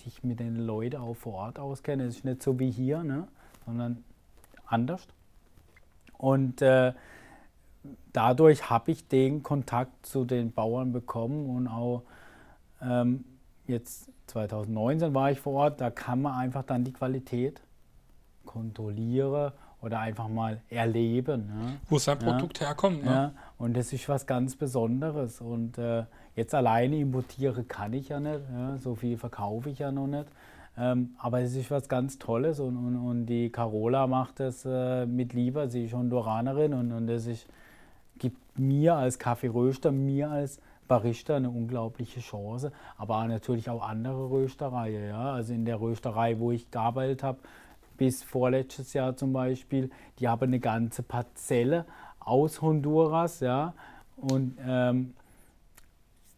dich 0.05 0.23
mit 0.23 0.39
den 0.41 0.57
Leuten 0.57 0.97
auch 0.97 1.15
vor 1.15 1.35
Ort 1.35 1.59
auskennen. 1.59 2.07
Es 2.07 2.17
ist 2.17 2.25
nicht 2.25 2.43
so 2.43 2.59
wie 2.59 2.69
hier, 2.69 3.03
ne? 3.03 3.27
sondern 3.65 4.03
anders. 4.65 5.07
Und 6.17 6.61
äh, 6.61 6.93
dadurch 8.11 8.69
habe 8.69 8.91
ich 8.91 9.07
den 9.07 9.43
Kontakt 9.43 10.05
zu 10.05 10.25
den 10.25 10.51
Bauern 10.51 10.91
bekommen 10.91 11.49
und 11.55 11.67
auch 11.67 12.03
ähm, 12.81 13.23
jetzt 13.65 14.11
2019 14.27 15.13
war 15.13 15.31
ich 15.31 15.39
vor 15.39 15.53
Ort, 15.53 15.81
da 15.81 15.89
kann 15.89 16.21
man 16.21 16.33
einfach 16.33 16.63
dann 16.63 16.83
die 16.83 16.93
Qualität 16.93 17.61
kontrollieren 18.45 19.51
oder 19.81 19.99
einfach 19.99 20.27
mal 20.27 20.61
erleben. 20.69 21.47
Ne? 21.47 21.77
Wo 21.87 21.97
sein 21.97 22.17
Produkt 22.19 22.59
ja. 22.59 22.67
herkommt. 22.67 23.03
Ne? 23.03 23.11
Ja. 23.11 23.31
Und 23.57 23.77
das 23.77 23.93
ist 23.93 24.09
was 24.09 24.25
ganz 24.25 24.55
Besonderes. 24.55 25.39
Und 25.39 25.77
äh, 25.77 26.03
jetzt 26.35 26.53
alleine 26.55 26.97
importieren 26.97 27.67
kann 27.67 27.93
ich 27.93 28.09
ja 28.09 28.19
nicht. 28.19 28.41
Ja? 28.51 28.77
So 28.77 28.95
viel 28.95 29.17
verkaufe 29.17 29.69
ich 29.69 29.79
ja 29.79 29.91
noch 29.91 30.07
nicht. 30.07 30.27
Ähm, 30.77 31.15
aber 31.17 31.41
es 31.41 31.55
ist 31.55 31.71
was 31.71 31.89
ganz 31.89 32.19
Tolles 32.19 32.59
und, 32.59 32.77
und, 32.77 32.97
und 32.97 33.25
die 33.25 33.51
Carola 33.51 34.05
macht 34.07 34.39
das 34.39 34.63
äh, 34.65 35.05
mit 35.05 35.33
Liebe. 35.33 35.67
Sie 35.69 35.85
ist 35.85 35.93
Honduranerin 35.93 36.73
und, 36.73 36.91
und 36.91 37.07
das 37.07 37.25
ist, 37.25 37.47
gibt 38.19 38.59
mir 38.59 38.95
als 38.95 39.17
Kaffeeröster, 39.17 39.91
mir 39.91 40.29
als 40.29 40.59
Barista 40.87 41.35
eine 41.35 41.49
unglaubliche 41.49 42.19
Chance, 42.19 42.71
aber 42.97 43.25
natürlich 43.27 43.69
auch 43.69 43.87
andere 43.87 44.29
Röstereien. 44.29 45.09
Ja? 45.09 45.33
Also 45.33 45.53
in 45.53 45.65
der 45.65 45.79
Rösterei, 45.79 46.39
wo 46.39 46.51
ich 46.51 46.69
gearbeitet 46.71 47.23
habe, 47.23 47.39
bis 47.97 48.23
vorletztes 48.23 48.93
Jahr 48.93 49.15
zum 49.15 49.33
Beispiel, 49.33 49.89
die 50.19 50.27
haben 50.27 50.43
eine 50.43 50.59
ganze 50.59 51.03
Parzelle 51.03 51.85
aus 52.19 52.61
Honduras. 52.61 53.39
Ja? 53.39 53.73
Und 54.15 54.57
ähm, 54.65 55.13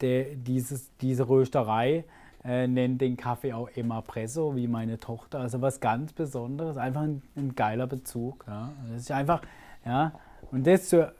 der, 0.01 0.35
dieses, 0.35 0.89
diese 0.97 1.27
Rösterei 1.27 2.05
äh, 2.43 2.67
nennt 2.67 3.01
den 3.01 3.17
Kaffee 3.17 3.53
auch 3.53 3.69
Emapresso, 3.75 4.55
wie 4.55 4.67
meine 4.67 4.99
Tochter. 4.99 5.39
Also 5.39 5.61
was 5.61 5.79
ganz 5.79 6.13
Besonderes, 6.13 6.77
einfach 6.77 7.01
ein, 7.01 7.21
ein 7.35 7.55
geiler 7.55 7.87
Bezug. 7.87 8.45
Ja? 8.47 8.71
Das 8.89 9.01
ist 9.01 9.11
einfach, 9.11 9.41
ja, 9.85 10.13
und 10.51 10.65
das 10.65 10.89
zu 10.89 11.11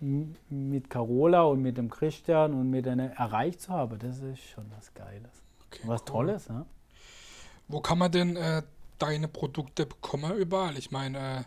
mit 0.00 0.90
Carola 0.90 1.42
und 1.42 1.62
mit 1.62 1.78
dem 1.78 1.90
Christian 1.90 2.52
und 2.54 2.70
mit 2.70 2.86
einer 2.86 3.12
erreicht 3.12 3.60
zu 3.60 3.70
haben, 3.70 3.98
das 3.98 4.20
ist 4.20 4.42
schon 4.42 4.66
was 4.76 4.92
Geiles. 4.94 5.30
Okay, 5.66 5.82
was 5.84 6.00
cool. 6.02 6.06
Tolles, 6.06 6.48
ja. 6.48 6.66
Wo 7.68 7.80
kann 7.80 7.98
man 7.98 8.12
denn 8.12 8.36
äh, 8.36 8.62
deine 8.98 9.28
Produkte 9.28 9.86
bekommen 9.86 10.36
überall? 10.36 10.78
Ich 10.78 10.90
meine, 10.90 11.18
äh, 11.18 11.42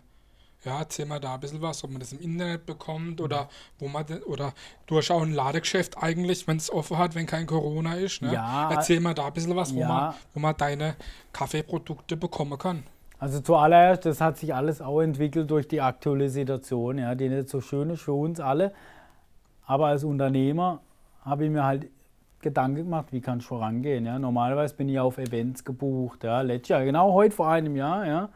ja, 0.65 0.79
erzähl 0.79 1.05
mal 1.05 1.19
da 1.19 1.35
ein 1.35 1.39
bisschen 1.39 1.61
was, 1.61 1.83
ob 1.83 1.91
man 1.91 2.01
das 2.01 2.11
im 2.11 2.19
Internet 2.19 2.65
bekommt 2.65 3.21
oder 3.21 3.47
wo 3.77 3.87
man 3.87 4.05
denn, 4.05 4.21
oder 4.23 4.53
du 4.87 4.97
hast 4.97 5.09
auch 5.09 5.21
ein 5.21 5.31
Ladegeschäft 5.31 5.97
eigentlich, 5.97 6.47
wenn 6.47 6.57
es 6.57 6.69
offen 6.69 6.97
hat, 6.97 7.15
wenn 7.15 7.25
kein 7.25 7.45
Corona 7.45 7.95
ist. 7.95 8.21
Ne? 8.21 8.33
Ja, 8.33 8.69
erzähl 8.69 8.99
mal 8.99 9.13
da 9.13 9.27
ein 9.27 9.33
bisschen 9.33 9.55
was, 9.55 9.73
wo, 9.73 9.79
ja. 9.79 9.87
man, 9.87 10.15
wo 10.33 10.39
man 10.39 10.57
deine 10.57 10.95
Kaffeeprodukte 11.31 12.17
bekommen 12.17 12.57
kann. 12.57 12.83
Also 13.19 13.41
zuallererst, 13.41 14.05
das 14.05 14.21
hat 14.21 14.37
sich 14.37 14.55
alles 14.55 14.81
auch 14.81 15.01
entwickelt 15.01 15.51
durch 15.51 15.67
die 15.67 15.81
aktuelle 15.81 16.29
Situation, 16.29 16.97
ja, 16.97 17.15
die 17.15 17.27
nicht 17.27 17.49
so 17.49 17.59
schön 17.59 17.89
ist 17.89 18.01
für 18.01 18.13
uns 18.13 18.39
alle. 18.39 18.71
Aber 19.65 19.87
als 19.87 20.05
Unternehmer 20.05 20.79
habe 21.23 21.45
ich 21.45 21.51
mir 21.51 21.65
halt 21.65 21.87
Gedanken 22.41 22.77
gemacht, 22.77 23.07
wie 23.11 23.19
kann 23.19 23.39
ich 23.39 23.45
vorangehen. 23.45 24.05
Ja. 24.05 24.17
Normalerweise 24.17 24.73
bin 24.73 24.87
ich 24.87 24.99
auf 24.99 25.17
Events 25.17 25.65
gebucht. 25.65 26.23
Ja. 26.23 26.41
Letztes 26.41 26.69
Jahr, 26.69 26.85
genau 26.85 27.11
heute 27.13 27.35
vor 27.35 27.49
einem 27.49 27.75
Jahr, 27.75 28.07
ja, 28.07 28.29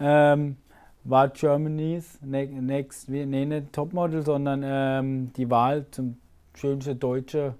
ähm, 0.00 0.56
war 1.04 1.28
Germany's 1.28 2.18
ne-, 2.20 2.46
Next, 2.46 3.08
nee, 3.08 3.24
nicht 3.24 3.72
Topmodel, 3.72 4.22
sondern 4.22 4.62
ähm, 4.64 5.32
die 5.36 5.48
Wahl 5.48 5.86
zum 5.92 6.16
schönsten 6.54 6.98
deutsche 6.98 7.54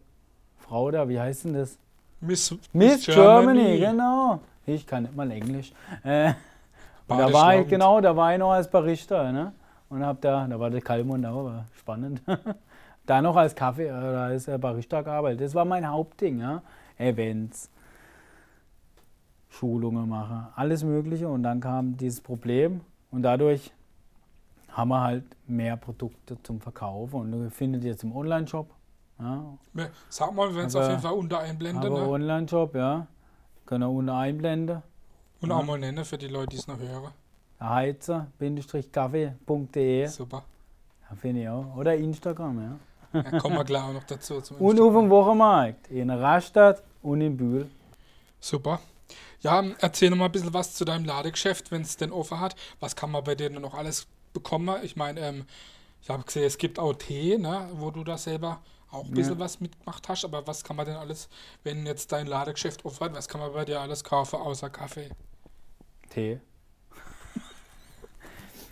Frau 0.58 0.90
da, 0.90 1.08
wie 1.08 1.20
heißt 1.20 1.44
denn 1.44 1.54
das? 1.54 1.78
Miss, 2.20 2.50
Miss, 2.50 2.60
Miss 2.72 3.06
Germany. 3.06 3.78
Germany. 3.78 3.78
genau. 3.78 4.40
Ich 4.66 4.84
kann 4.84 5.04
nicht 5.04 5.14
mal 5.14 5.30
Englisch. 5.30 5.72
Äh, 6.02 6.32
da 7.08 7.32
war 7.32 7.56
ich, 7.56 7.68
genau, 7.68 8.00
da 8.00 8.16
war 8.16 8.32
ich 8.32 8.38
noch 8.38 8.52
als 8.52 8.70
Barista, 8.70 9.30
ne? 9.32 9.52
Und 9.88 10.04
hab 10.04 10.20
da, 10.20 10.46
da 10.46 10.58
war 10.58 10.70
der 10.70 10.80
Kalmund 10.80 11.24
auch, 11.26 11.44
war 11.44 11.66
spannend. 11.78 12.20
da 13.06 13.22
noch 13.22 13.36
als 13.36 13.54
Kaffee 13.54 13.86
oder 13.90 14.22
als 14.22 14.48
äh, 14.48 14.58
Barista 14.58 15.02
gearbeitet. 15.02 15.42
Das 15.42 15.54
war 15.54 15.64
mein 15.64 15.88
Hauptding, 15.88 16.40
ja. 16.40 16.62
Events, 16.98 17.70
Schulungen 19.48 20.08
machen, 20.08 20.48
alles 20.56 20.82
Mögliche. 20.82 21.28
Und 21.28 21.42
dann 21.42 21.60
kam 21.60 21.96
dieses 21.96 22.20
Problem 22.20 22.80
und 23.10 23.22
dadurch 23.22 23.72
haben 24.76 24.88
wir 24.88 25.00
halt 25.00 25.24
mehr 25.46 25.76
Produkte 25.76 26.42
zum 26.42 26.60
Verkaufen. 26.60 27.20
Und 27.20 27.32
ihr 27.32 27.50
findet 27.50 27.84
jetzt 27.84 28.02
im 28.02 28.14
Online-Shop. 28.14 28.68
Ja. 29.18 29.44
Sag 30.08 30.34
mal, 30.34 30.54
wenn 30.54 30.66
es 30.66 30.76
auf 30.76 30.88
jeden 30.88 31.00
Fall 31.00 31.14
unter 31.14 31.38
einblendet. 31.38 31.90
Ne? 31.90 32.08
Online-Shop, 32.08 32.74
ja. 32.74 33.06
Können 33.64 33.84
wir 33.84 33.90
unten 33.90 34.10
einblenden. 34.10 34.82
Und 35.46 35.52
ja. 35.52 35.58
auch 35.58 35.64
mal 35.64 35.78
nennen 35.78 36.04
für 36.04 36.18
die 36.18 36.26
Leute, 36.26 36.48
die 36.48 36.56
es 36.56 36.66
noch 36.66 36.76
hören. 36.76 37.12
Heizer-kaffee.de. 37.60 40.08
Super. 40.08 40.42
Ja, 41.08 41.16
finde 41.16 41.42
ich 41.42 41.48
auch. 41.48 41.76
Oder 41.76 41.94
Instagram, 41.94 42.58
ja. 42.58 42.76
ja 43.20 43.38
kommen 43.38 43.54
wir 43.54 43.62
gleich 43.62 43.84
auch 43.84 43.92
noch 43.92 44.02
dazu. 44.02 44.34
und 44.58 44.80
auf 44.80 44.92
dem 44.92 45.08
Wochenmarkt. 45.08 45.88
In 45.88 46.10
Rastatt 46.10 46.82
und 47.00 47.20
in 47.20 47.36
Bühl. 47.36 47.70
Super. 48.40 48.80
Ja, 49.40 49.62
erzähl 49.78 50.10
noch 50.10 50.16
mal 50.16 50.24
ein 50.24 50.32
bisschen 50.32 50.52
was 50.52 50.74
zu 50.74 50.84
deinem 50.84 51.04
Ladegeschäft, 51.04 51.70
wenn 51.70 51.82
es 51.82 51.96
denn 51.96 52.10
offen 52.10 52.40
hat. 52.40 52.56
Was 52.80 52.96
kann 52.96 53.12
man 53.12 53.22
bei 53.22 53.36
dir 53.36 53.48
noch 53.48 53.74
alles 53.74 54.08
bekommen? 54.32 54.82
Ich 54.82 54.96
meine, 54.96 55.20
ähm, 55.20 55.44
ich 56.02 56.10
habe 56.10 56.24
gesehen, 56.24 56.42
es 56.42 56.58
gibt 56.58 56.80
auch 56.80 56.94
Tee, 56.94 57.38
ne, 57.38 57.70
wo 57.74 57.92
du 57.92 58.02
da 58.02 58.18
selber 58.18 58.58
auch 58.90 59.04
ein 59.04 59.12
bisschen 59.12 59.34
ja. 59.34 59.38
was 59.38 59.60
mitgemacht 59.60 60.08
hast. 60.08 60.24
Aber 60.24 60.44
was 60.48 60.64
kann 60.64 60.74
man 60.74 60.86
denn 60.86 60.96
alles, 60.96 61.28
wenn 61.62 61.86
jetzt 61.86 62.10
dein 62.10 62.26
Ladegeschäft 62.26 62.84
offen 62.84 63.04
hat, 63.04 63.14
was 63.14 63.28
kann 63.28 63.40
man 63.40 63.52
bei 63.52 63.64
dir 63.64 63.80
alles 63.80 64.02
kaufen 64.02 64.40
außer 64.40 64.70
Kaffee? 64.70 65.08
Tee. 66.16 66.40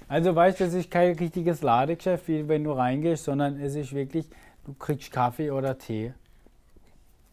Also 0.09 0.35
weißt 0.35 0.61
du, 0.61 0.65
das 0.65 0.75
ist 0.75 0.91
kein 0.91 1.15
richtiges 1.15 1.61
Ladegeschäft, 1.61 2.27
wie 2.29 2.49
wenn 2.49 2.65
du 2.65 2.73
reingehst, 2.73 3.25
sondern 3.25 3.61
es 3.61 3.75
ist 3.75 3.93
wirklich, 3.93 4.27
du 4.65 4.73
kriegst 4.73 5.13
Kaffee 5.13 5.51
oder 5.51 5.77
Tee. 5.77 6.15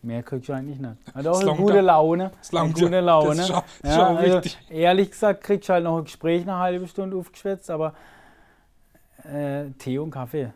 Mehr 0.02 0.22
kriegst 0.24 0.50
du 0.50 0.54
eigentlich 0.54 0.80
nicht. 0.80 0.96
Hat 1.14 1.28
auch 1.28 1.40
eine 1.40 1.56
gute 1.56 1.80
Laune. 1.80 2.32
Eine 2.52 2.74
gute 2.74 3.00
Laune. 3.00 3.36
Das 3.36 3.50
ist 3.50 3.52
auch, 3.52 3.64
das 3.84 3.96
ja, 3.96 4.16
also, 4.16 4.50
ehrlich 4.70 5.12
gesagt 5.12 5.44
kriegst 5.44 5.70
du 5.70 5.74
halt 5.74 5.84
noch 5.86 5.98
ein 5.98 6.04
Gespräch 6.04 6.42
eine 6.42 6.58
halbe 6.58 6.88
Stunde 6.88 7.16
aufgeschwätzt, 7.16 7.70
aber 7.70 7.94
äh, 9.24 9.70
Tee 9.78 9.98
und 9.98 10.12
Kaffee. 10.12 10.52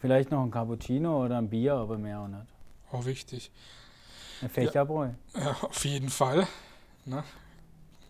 Vielleicht 0.00 0.32
noch 0.32 0.42
ein 0.42 0.50
Cappuccino 0.50 1.24
oder 1.24 1.38
ein 1.38 1.48
Bier, 1.48 1.74
aber 1.74 1.96
mehr 1.96 2.20
auch 2.20 2.28
nicht. 2.28 2.46
Auch 2.90 3.04
wichtig. 3.04 3.52
Ein 4.42 4.48
Fächerbräu. 4.48 5.10
Ja, 5.34 5.40
ja, 5.40 5.56
auf 5.62 5.84
jeden 5.84 6.08
Fall. 6.08 6.46
Na, 7.04 7.22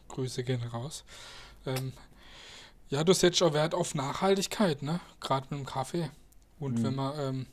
Grüße 0.09 0.45
gehen 0.45 0.63
raus. 0.63 1.05
Ähm, 1.67 1.93
ja, 2.89 3.03
du 3.03 3.13
setzt 3.13 3.43
auch 3.43 3.53
Wert 3.53 3.75
auf 3.75 3.95
Nachhaltigkeit, 3.95 4.83
ne? 4.83 5.01
Gerade 5.21 5.47
mit 5.51 5.61
dem 5.61 5.67
Kaffee. 5.67 6.11
Und 6.61 6.79
mhm. 6.79 6.83
wenn 6.85 6.95
man 6.95 7.19
ähm, 7.19 7.47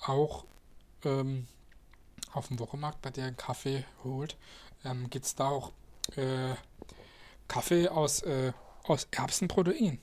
auch 0.00 0.44
ähm, 1.04 1.46
auf 2.32 2.48
dem 2.48 2.58
Wochenmarkt 2.60 3.02
bei 3.02 3.10
dir 3.10 3.24
einen 3.24 3.36
Kaffee 3.36 3.84
holt, 4.04 4.36
ähm, 4.84 5.10
gibt 5.10 5.26
es 5.26 5.34
da 5.34 5.48
auch 5.48 5.72
äh, 6.16 6.54
Kaffee 7.48 7.88
aus, 7.88 8.22
äh, 8.22 8.52
aus 8.84 9.08
Erbsenprotein. 9.10 9.98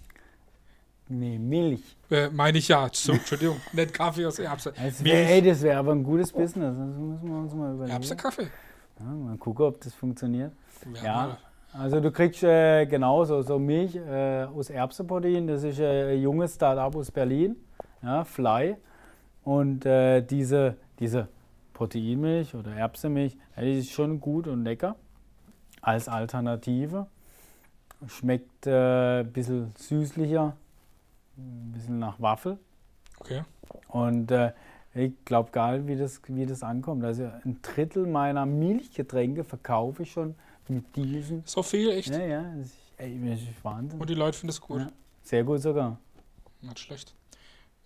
Nee, 1.07 1.39
Milch. 1.39 1.81
Äh, 2.11 2.29
meine 2.29 2.59
ich 2.59 2.67
ja. 2.67 2.87
So, 2.93 3.13
Entschuldigung, 3.13 3.59
nicht 3.73 3.93
Kaffee 3.93 4.25
aus 4.25 4.37
Erbsen. 4.37 4.73
Das 4.75 5.03
wär, 5.03 5.29
ey, 5.29 5.41
das 5.41 5.61
wäre 5.61 5.79
aber 5.79 5.93
ein 5.93 6.03
gutes 6.03 6.31
Business. 6.31 6.77
Das 6.77 6.97
müssen 6.97 7.27
wir 7.27 7.39
uns 7.39 7.53
mal 7.53 7.73
überlegen. 7.73 7.93
Erbsenkaffee. 7.93 8.51
Ja, 8.99 9.05
mal 9.05 9.37
gucken, 9.37 9.65
ob 9.65 9.81
das 9.81 9.93
funktioniert. 9.93 10.51
Ja, 10.93 11.03
ja 11.03 11.37
also 11.73 11.99
du 11.99 12.11
kriegst 12.11 12.43
äh, 12.43 12.85
genau 12.85 13.23
so, 13.25 13.41
so 13.41 13.59
Milch 13.59 13.95
äh, 13.95 14.43
aus 14.43 14.69
Erbsenprotein. 14.69 15.47
Das 15.47 15.63
ist 15.63 15.79
äh, 15.79 16.13
ein 16.13 16.21
junges 16.21 16.55
Start-up 16.55 16.95
aus 16.95 17.11
Berlin, 17.11 17.55
ja, 18.01 18.23
Fly. 18.23 18.75
Und 19.43 19.85
äh, 19.85 20.21
diese, 20.21 20.77
diese 20.99 21.27
Proteinmilch 21.73 22.55
oder 22.55 22.71
Erbsenmilch, 22.75 23.37
ja, 23.55 23.61
die 23.63 23.79
ist 23.79 23.91
schon 23.91 24.19
gut 24.19 24.47
und 24.47 24.63
lecker 24.63 24.95
als 25.81 26.07
Alternative. 26.07 27.07
Schmeckt 28.07 28.67
äh, 28.67 29.21
ein 29.21 29.31
bisschen 29.31 29.73
süßlicher 29.75 30.55
ein 31.39 31.71
bisschen 31.73 31.99
nach 31.99 32.19
Waffel. 32.19 32.57
Okay. 33.19 33.43
Und 33.87 34.31
äh, 34.31 34.51
ich 34.93 35.13
glaube 35.25 35.51
gar 35.51 35.73
nicht, 35.73 35.87
wie 35.87 35.95
das, 35.95 36.21
wie 36.27 36.45
das 36.45 36.63
ankommt. 36.63 37.03
Also 37.03 37.29
ein 37.45 37.59
Drittel 37.61 38.07
meiner 38.07 38.45
Milchgetränke 38.45 39.43
verkaufe 39.43 40.03
ich 40.03 40.11
schon 40.11 40.35
mit 40.69 40.95
diesen. 40.95 41.43
So 41.45 41.63
viel, 41.63 41.89
echt? 41.91 42.09
Ja, 42.09 42.25
ja. 42.25 42.41
Das 42.57 42.67
ist, 42.67 42.77
ey, 42.97 43.19
das 43.29 43.41
ist 43.41 43.63
Wahnsinn. 43.63 43.99
Und 43.99 44.09
die 44.09 44.15
Leute 44.15 44.37
finden 44.37 44.51
es 44.51 44.61
gut. 44.61 44.81
Ja, 44.81 44.91
sehr 45.23 45.43
gut 45.43 45.61
sogar. 45.61 45.99
Nicht 46.61 46.79
schlecht. 46.79 47.13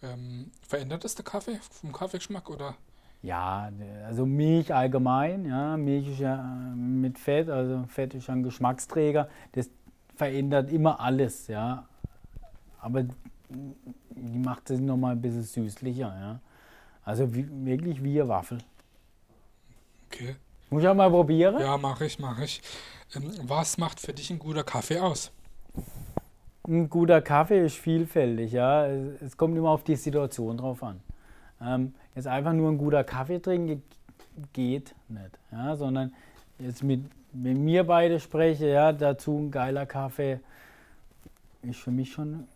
Ähm, 0.02 0.52
verändert 0.68 1.04
das 1.04 1.16
der 1.16 1.24
Kaffee 1.24 1.60
vom 1.72 1.92
Kaffeegeschmack 1.94 2.50
oder 2.50 2.76
Ja, 3.22 3.72
also 4.06 4.26
Milch 4.26 4.74
allgemein, 4.74 5.46
ja, 5.46 5.78
Milch 5.78 6.10
ist 6.10 6.20
ja 6.20 6.36
äh, 6.36 6.76
mit 6.76 7.18
Fett, 7.18 7.50
also 7.50 7.86
Fett 7.88 8.14
ist 8.14 8.30
ein 8.30 8.44
Geschmacksträger, 8.44 9.30
das 9.54 9.70
verändert 10.16 10.70
immer 10.72 11.00
alles, 11.00 11.48
ja. 11.48 11.88
Aber 12.80 13.04
die 13.50 14.40
macht 14.40 14.70
es 14.72 14.82
nochmal 14.82 15.14
ein 15.14 15.22
bisschen 15.22 15.44
süßlicher, 15.44 16.14
ja. 16.20 16.40
Also 17.06 17.34
wie, 17.34 17.48
wirklich 17.66 18.04
wie 18.04 18.20
eine 18.20 18.30
Waffel. 18.30 18.58
Okay. 20.08 20.36
Muss 20.74 20.82
ich 20.82 20.90
auch 20.90 20.96
mal 20.96 21.12
probieren? 21.12 21.60
Ja, 21.60 21.78
mache 21.78 22.06
ich, 22.06 22.18
mache 22.18 22.46
ich. 22.46 22.60
Ähm, 23.16 23.32
was 23.44 23.78
macht 23.78 24.00
für 24.00 24.12
dich 24.12 24.32
ein 24.32 24.40
guter 24.40 24.64
Kaffee 24.64 24.98
aus? 24.98 25.32
Ein 26.68 26.90
guter 26.90 27.22
Kaffee 27.22 27.64
ist 27.64 27.76
vielfältig, 27.76 28.54
ja. 28.54 28.88
Es, 28.88 29.38
kommt 29.38 29.56
immer 29.56 29.70
auf 29.70 29.84
die 29.84 29.96
Situation 29.96 30.58
drauf 30.58 30.82
an. 30.82 31.00
Ähm, 31.62 31.94
jetzt 32.16 32.26
einfach 32.26 32.54
nur 32.54 32.72
ein 32.72 32.80
guter 32.80 33.04
Kaffee 33.04 33.38
trinken 33.38 33.84
geht 34.52 34.96
nicht, 35.10 35.38
ja, 35.52 35.76
sondern 35.76 36.12
jetzt 36.58 36.82
mit, 36.82 37.02
mit 37.34 37.56
mir 37.56 37.84
beide 37.84 38.20
spreche, 38.20 38.66
ja, 38.68 38.92
dazu 38.92 39.38
ein 39.38 39.52
geiler 39.52 39.86
Kaffee 39.86 40.40
ist 41.62 41.82
für 41.82 41.92
mich 41.92 42.12
schon 42.12 42.48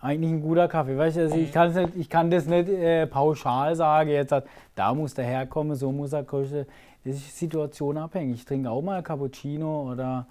eigentlich 0.00 0.30
ein 0.30 0.40
guter 0.40 0.68
Kaffee. 0.68 0.96
Weißt 0.96 1.16
du, 1.16 1.20
also 1.22 1.36
ich, 1.36 1.54
nicht, 1.54 1.96
ich 1.96 2.08
kann 2.08 2.30
das 2.30 2.46
nicht 2.46 2.68
äh, 2.68 3.06
pauschal 3.06 3.74
sagen, 3.74 4.10
jetzt 4.10 4.32
hat, 4.32 4.46
da 4.74 4.94
muss 4.94 5.12
der 5.12 5.26
herkommen, 5.26 5.76
so 5.76 5.92
muss 5.92 6.12
er 6.12 6.24
kosten. 6.24 6.66
Ist 7.08 7.38
situationabhängig. 7.38 8.40
Ich 8.40 8.44
trinke 8.44 8.70
auch 8.70 8.82
mal 8.82 9.02
Cappuccino 9.02 9.90
oder, 9.90 10.26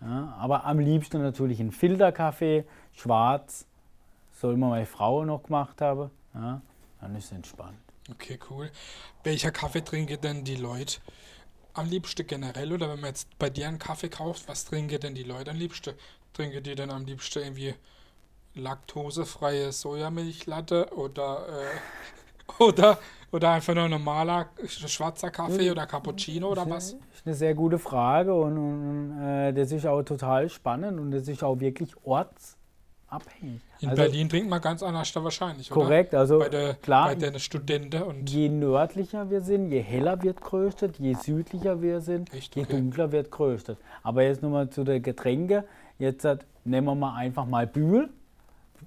ja, 0.00 0.32
aber 0.38 0.64
am 0.64 0.78
liebsten 0.78 1.20
natürlich 1.20 1.58
einen 1.58 1.72
Filterkaffee, 1.72 2.64
schwarz, 2.92 3.66
soll 4.32 4.56
man 4.56 4.70
meine 4.70 4.86
Frau 4.86 5.24
noch 5.24 5.42
gemacht 5.42 5.80
haben. 5.80 6.10
Ja, 6.32 6.60
dann 7.00 7.16
ist 7.16 7.24
es 7.24 7.32
entspannt. 7.32 7.78
Okay, 8.12 8.38
cool. 8.48 8.70
Welcher 9.24 9.50
Kaffee 9.50 9.82
trinken 9.82 10.20
denn 10.20 10.44
die 10.44 10.54
Leute 10.54 11.00
am 11.72 11.88
liebsten 11.88 12.26
generell? 12.28 12.72
Oder 12.72 12.90
wenn 12.90 13.00
man 13.00 13.08
jetzt 13.08 13.36
bei 13.40 13.50
dir 13.50 13.66
einen 13.66 13.80
Kaffee 13.80 14.08
kauft, 14.08 14.46
was 14.46 14.66
trinken 14.66 15.00
denn 15.00 15.16
die 15.16 15.24
Leute 15.24 15.50
am 15.50 15.56
liebsten? 15.56 15.94
Trinken 16.32 16.62
die 16.62 16.76
denn 16.76 16.90
am 16.90 17.06
liebsten 17.06 17.40
irgendwie 17.40 17.74
laktosefreie 18.54 19.72
Sojamilchlatte 19.72 20.94
oder, 20.94 21.48
äh, 21.48 21.76
oder, 22.58 22.98
oder 23.32 23.50
einfach 23.50 23.74
nur 23.74 23.88
normaler 23.88 24.48
schwarzer 24.66 25.30
Kaffee 25.30 25.70
oder 25.70 25.86
Cappuccino 25.86 26.50
oder 26.50 26.68
was? 26.68 26.92
Das 26.92 27.18
ist 27.18 27.26
eine 27.26 27.34
sehr 27.34 27.54
gute 27.54 27.78
Frage 27.78 28.34
und, 28.34 28.56
und 28.56 29.22
äh, 29.22 29.52
das 29.52 29.72
ist 29.72 29.86
auch 29.86 30.02
total 30.02 30.48
spannend 30.48 30.98
und 31.00 31.10
das 31.10 31.28
ist 31.28 31.42
auch 31.42 31.58
wirklich 31.60 31.94
ortsabhängig. 32.04 33.60
In 33.80 33.90
also, 33.90 34.02
Berlin 34.02 34.28
trinkt 34.28 34.48
man 34.48 34.60
ganz 34.60 34.82
anders 34.82 35.12
da 35.12 35.22
wahrscheinlich, 35.22 35.70
oder? 35.70 35.80
Korrekt, 35.80 36.14
also 36.14 36.38
bei 36.38 36.48
der, 36.48 36.74
klar, 36.74 37.08
bei 37.08 37.14
den 37.14 37.38
Studenten 37.38 38.02
und 38.02 38.30
je 38.30 38.48
nördlicher 38.48 39.30
wir 39.30 39.40
sind, 39.40 39.70
je 39.70 39.80
heller 39.80 40.22
wird 40.22 40.40
geröstet, 40.40 40.98
je 40.98 41.14
südlicher 41.14 41.82
wir 41.82 42.00
sind, 42.00 42.32
Echt? 42.32 42.54
je 42.56 42.62
okay. 42.62 42.72
dunkler 42.76 43.12
wird 43.12 43.30
geröstet. 43.30 43.78
Aber 44.02 44.22
jetzt 44.22 44.42
nochmal 44.42 44.70
zu 44.70 44.84
den 44.84 45.02
Getränken. 45.02 45.64
Jetzt 45.98 46.26
nehmen 46.64 46.86
wir 46.88 46.94
mal 46.96 47.14
einfach 47.14 47.46
mal 47.46 47.66
Bühl 47.66 48.10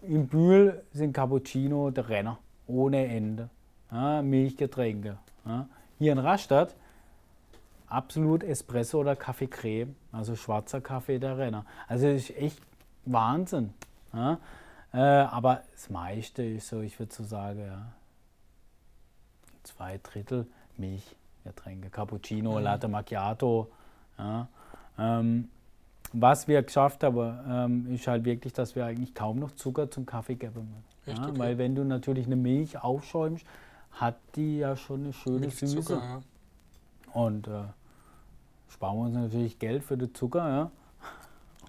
im 0.01 0.27
Bühl 0.27 0.83
sind 0.91 1.13
Cappuccino 1.13 1.89
der 1.91 2.09
Renner, 2.09 2.39
ohne 2.67 3.07
Ende. 3.07 3.49
Ja, 3.91 4.21
Milchgetränke. 4.21 5.17
Ja. 5.45 5.67
Hier 5.97 6.11
in 6.11 6.19
Rastatt 6.19 6.75
absolut 7.87 8.43
Espresso 8.43 8.99
oder 8.99 9.15
Kaffeecreme, 9.15 9.95
also 10.11 10.35
schwarzer 10.35 10.81
Kaffee 10.81 11.19
der 11.19 11.37
Renner. 11.37 11.65
Also 11.87 12.07
ist 12.07 12.35
echt 12.37 12.61
Wahnsinn. 13.05 13.73
Ja. 14.13 14.39
Äh, 14.93 14.99
aber 14.99 15.63
das 15.73 15.89
meiste 15.89 16.43
ist 16.43 16.67
so, 16.67 16.81
ich 16.81 16.99
würde 16.99 17.13
so 17.13 17.23
sagen, 17.23 17.65
ja, 17.65 17.91
zwei 19.63 19.99
Drittel 20.01 20.47
Milchgetränke, 20.77 21.89
Cappuccino, 21.89 22.57
mhm. 22.57 22.63
Latte 22.63 22.87
Macchiato. 22.87 23.71
Ähm, 24.97 25.49
was 26.13 26.47
wir 26.47 26.61
geschafft 26.63 27.03
haben, 27.03 27.39
ähm, 27.49 27.93
ist 27.93 28.07
halt 28.07 28.23
wirklich, 28.23 28.53
dass 28.53 28.75
wir 28.75 28.85
eigentlich 28.85 29.13
kaum 29.13 29.39
noch 29.39 29.51
Zucker 29.51 29.89
zum 29.91 30.05
Kaffee 30.05 30.35
geben. 30.35 30.73
Ja, 31.05 31.13
okay. 31.13 31.39
Weil 31.39 31.57
wenn 31.57 31.75
du 31.75 31.83
natürlich 31.83 32.25
eine 32.25 32.35
Milch 32.35 32.81
aufschäumst, 32.81 33.45
hat 33.91 34.17
die 34.35 34.59
ja 34.59 34.75
schon 34.75 35.05
eine 35.05 35.13
schöne 35.13 35.39
Mit 35.47 35.51
Süße. 35.51 35.81
Zucker, 35.81 36.01
ja. 36.03 36.21
Und 37.13 37.47
äh, 37.47 37.63
sparen 38.69 38.97
wir 38.97 39.05
uns 39.05 39.15
natürlich 39.15 39.59
Geld 39.59 39.83
für 39.83 39.97
den 39.97 40.13
Zucker, 40.13 40.47
ja. 40.47 40.71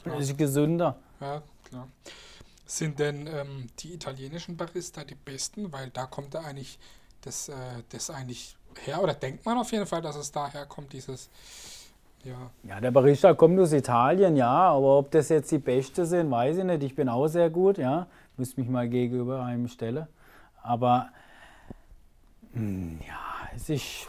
Das 0.05 0.21
ist 0.21 0.39
gesünder. 0.39 0.97
Ja, 1.21 1.43
klar. 1.65 1.89
Sind 2.67 2.99
denn 2.99 3.27
ähm, 3.27 3.67
die 3.79 3.95
italienischen 3.95 4.57
Barista 4.57 5.05
die 5.05 5.15
besten? 5.15 5.73
Weil 5.73 5.91
da 5.91 6.07
kommt 6.07 6.35
da 6.35 6.43
eigentlich 6.43 6.79
das, 7.23 7.49
äh, 7.49 7.55
das 7.89 8.11
eigentlich 8.11 8.57
her, 8.85 9.03
oder 9.03 9.15
denkt 9.15 9.45
man 9.45 9.59
auf 9.59 9.73
jeden 9.73 9.87
Fall, 9.87 10.03
dass 10.03 10.17
es 10.17 10.31
daher 10.31 10.67
kommt, 10.67 10.93
dieses 10.93 11.31
ja. 12.25 12.51
ja, 12.63 12.81
der 12.81 12.91
Barista 12.91 13.35
kommt 13.35 13.59
aus 13.61 13.73
Italien, 13.73 14.37
ja, 14.37 14.51
aber 14.51 14.99
ob 14.99 15.11
das 15.11 15.29
jetzt 15.29 15.51
die 15.51 15.59
Beste 15.59 16.05
sind, 16.05 16.31
weiß 16.31 16.59
ich 16.59 16.65
nicht. 16.65 16.83
Ich 16.83 16.95
bin 16.95 17.09
auch 17.09 17.29
sehr 17.29 17.51
gut, 17.51 17.79
ja. 17.79 18.07
Müsste 18.37 18.61
mich 18.61 18.69
mal 18.69 18.89
gegenüber 18.89 19.43
einem 19.45 19.69
stellen. 19.69 20.07
Aber 20.63 21.09
mh, 22.53 22.61
hm, 22.61 22.99
ja, 23.07 23.49
es 23.55 23.69
ist. 23.69 24.09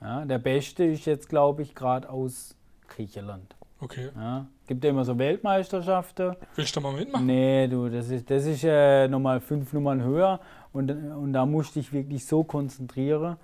Ja, 0.00 0.24
der 0.24 0.38
Beste 0.38 0.84
ist 0.84 1.06
jetzt, 1.06 1.28
glaube 1.28 1.62
ich, 1.62 1.74
gerade 1.74 2.10
aus 2.10 2.54
Griechenland. 2.88 3.56
Okay. 3.80 4.10
Ja, 4.16 4.46
gibt 4.66 4.84
ja 4.84 4.90
immer 4.90 5.04
so 5.04 5.18
Weltmeisterschaften. 5.18 6.36
Willst 6.56 6.74
du 6.76 6.80
mal 6.80 6.92
mitmachen? 6.92 7.26
Nee, 7.26 7.68
du, 7.68 7.88
das 7.88 8.08
ist, 8.08 8.30
das 8.30 8.46
ist 8.46 8.64
äh, 8.64 9.08
nochmal 9.08 9.40
fünf 9.40 9.72
Nummern 9.72 10.02
höher 10.02 10.40
und, 10.72 10.90
und 10.90 11.32
da 11.32 11.44
musst 11.44 11.74
du 11.74 11.80
dich 11.80 11.92
wirklich 11.92 12.24
so 12.26 12.44
konzentrieren 12.44 13.36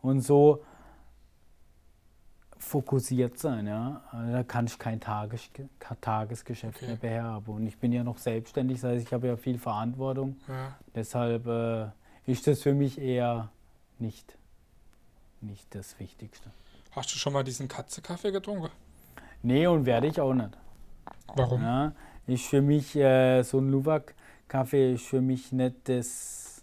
und 0.00 0.20
so 0.20 0.62
fokussiert 2.62 3.38
sein. 3.38 3.66
Ja? 3.66 4.02
Also 4.10 4.32
da 4.32 4.42
kann 4.42 4.66
ich 4.66 4.78
kein 4.78 5.00
Tages 5.00 5.50
Tagesgeschäft 6.00 6.76
okay. 6.76 6.86
mehr 6.86 6.96
beherben. 6.96 7.54
Und 7.54 7.66
ich 7.66 7.76
bin 7.76 7.92
ja 7.92 8.04
noch 8.04 8.18
selbstständig, 8.18 8.80
das 8.80 8.92
heißt, 8.92 9.06
ich 9.06 9.12
habe 9.12 9.26
ja 9.26 9.36
viel 9.36 9.58
Verantwortung. 9.58 10.36
Ja. 10.48 10.76
Deshalb 10.94 11.46
äh, 11.46 11.88
ist 12.24 12.46
das 12.46 12.62
für 12.62 12.72
mich 12.72 12.98
eher 12.98 13.50
nicht, 13.98 14.38
nicht 15.40 15.74
das 15.74 15.98
Wichtigste. 15.98 16.50
Hast 16.92 17.12
du 17.12 17.18
schon 17.18 17.32
mal 17.32 17.42
diesen 17.42 17.68
Katzekaffee 17.68 18.30
getrunken? 18.30 18.70
Nee, 19.42 19.66
und 19.66 19.84
werde 19.84 20.06
ich 20.06 20.20
auch 20.20 20.34
nicht. 20.34 20.56
Warum? 21.34 21.62
Ja, 21.62 21.92
ist 22.26 22.46
für 22.46 22.62
mich 22.62 22.94
äh, 22.94 23.42
so 23.42 23.58
ein 23.58 23.70
Luwak-Kaffee 23.70 24.94
ist 24.94 25.06
für 25.06 25.20
mich 25.20 25.50
nicht 25.52 25.88
das 25.88 26.62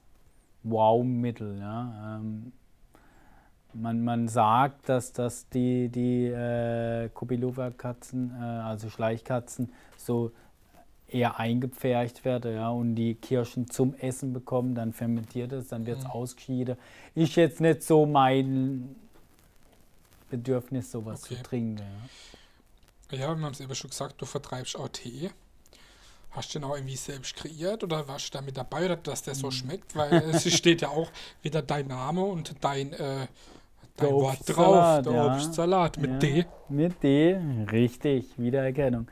Wow-Mittel. 0.63 1.59
Ja? 1.59 2.17
Ähm, 2.17 2.53
man, 3.73 4.03
man 4.03 4.27
sagt, 4.27 4.89
dass, 4.89 5.13
dass 5.13 5.47
die, 5.49 5.89
die 5.89 6.25
äh, 6.25 7.09
Kobilova-Katzen, 7.09 8.31
äh, 8.39 8.43
also 8.43 8.89
Schleichkatzen, 8.89 9.71
so 9.97 10.31
eher 11.07 11.39
eingepfercht 11.39 12.23
werden 12.25 12.55
ja, 12.55 12.69
und 12.69 12.95
die 12.95 13.15
Kirschen 13.15 13.69
zum 13.69 13.95
Essen 13.95 14.33
bekommen, 14.33 14.75
dann 14.75 14.93
fermentiert 14.93 15.51
es, 15.51 15.67
dann 15.67 15.85
wird 15.85 15.99
es 15.99 16.03
mhm. 16.03 16.11
ausgeschieden. 16.11 16.77
Ist 17.15 17.35
jetzt 17.35 17.61
nicht 17.61 17.83
so 17.83 18.05
mein 18.05 18.95
Bedürfnis, 20.29 20.91
sowas 20.91 21.23
okay. 21.23 21.35
zu 21.35 21.43
trinken. 21.43 21.83
Ja, 23.11 23.17
ja 23.17 23.37
wir 23.37 23.45
haben 23.45 23.53
es 23.53 23.59
eben 23.59 23.73
schon 23.75 23.89
gesagt, 23.89 24.21
du 24.21 24.25
vertreibst 24.25 24.75
auch 24.77 24.89
Tee. 24.89 25.31
Hast 26.31 26.53
du 26.53 26.59
den 26.59 26.69
auch 26.69 26.75
irgendwie 26.75 26.95
selbst 26.95 27.35
kreiert 27.35 27.83
oder 27.83 28.07
warst 28.07 28.27
du 28.27 28.37
da 28.37 28.43
mit 28.43 28.55
dabei, 28.55 28.87
dass 28.95 29.23
der 29.23 29.33
so 29.33 29.47
mhm. 29.47 29.51
schmeckt? 29.51 29.95
Weil 29.95 30.13
es 30.13 30.51
steht 30.53 30.81
ja 30.81 30.89
auch 30.89 31.11
wieder 31.41 31.63
dein 31.63 31.87
Name 31.87 32.23
und 32.23 32.53
dein 32.61 32.93
äh, 32.93 33.27
der 34.01 34.11
Wort 34.11 34.37
drauf, 34.45 35.01
der 35.01 35.13
ja. 35.13 35.33
Obstsalat 35.33 35.97
mit 35.97 36.11
ja, 36.11 36.17
D. 36.17 36.45
Mit 36.69 37.03
D, 37.03 37.37
richtig, 37.71 38.37
Wiedererkennung. 38.37 39.07